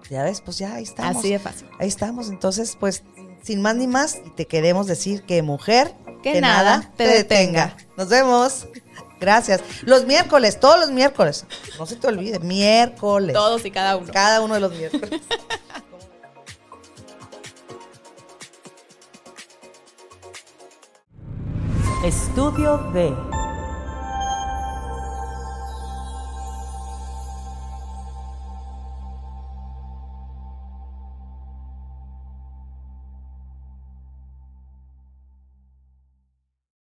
[0.09, 1.17] Ya ves, pues ya ahí estamos.
[1.17, 1.69] Así de fácil.
[1.79, 2.31] Ahí estamos.
[2.31, 3.05] Entonces, pues,
[3.43, 7.77] sin más ni más, te queremos decir que mujer, Que nada te detenga.
[7.97, 8.67] Nos vemos.
[9.21, 9.61] Gracias.
[9.83, 11.45] Los miércoles, todos los miércoles.
[11.79, 13.35] No se te olvide, miércoles.
[13.35, 14.11] Todos y cada uno.
[14.13, 15.21] Cada uno de los miércoles.
[22.05, 23.15] Estudio B.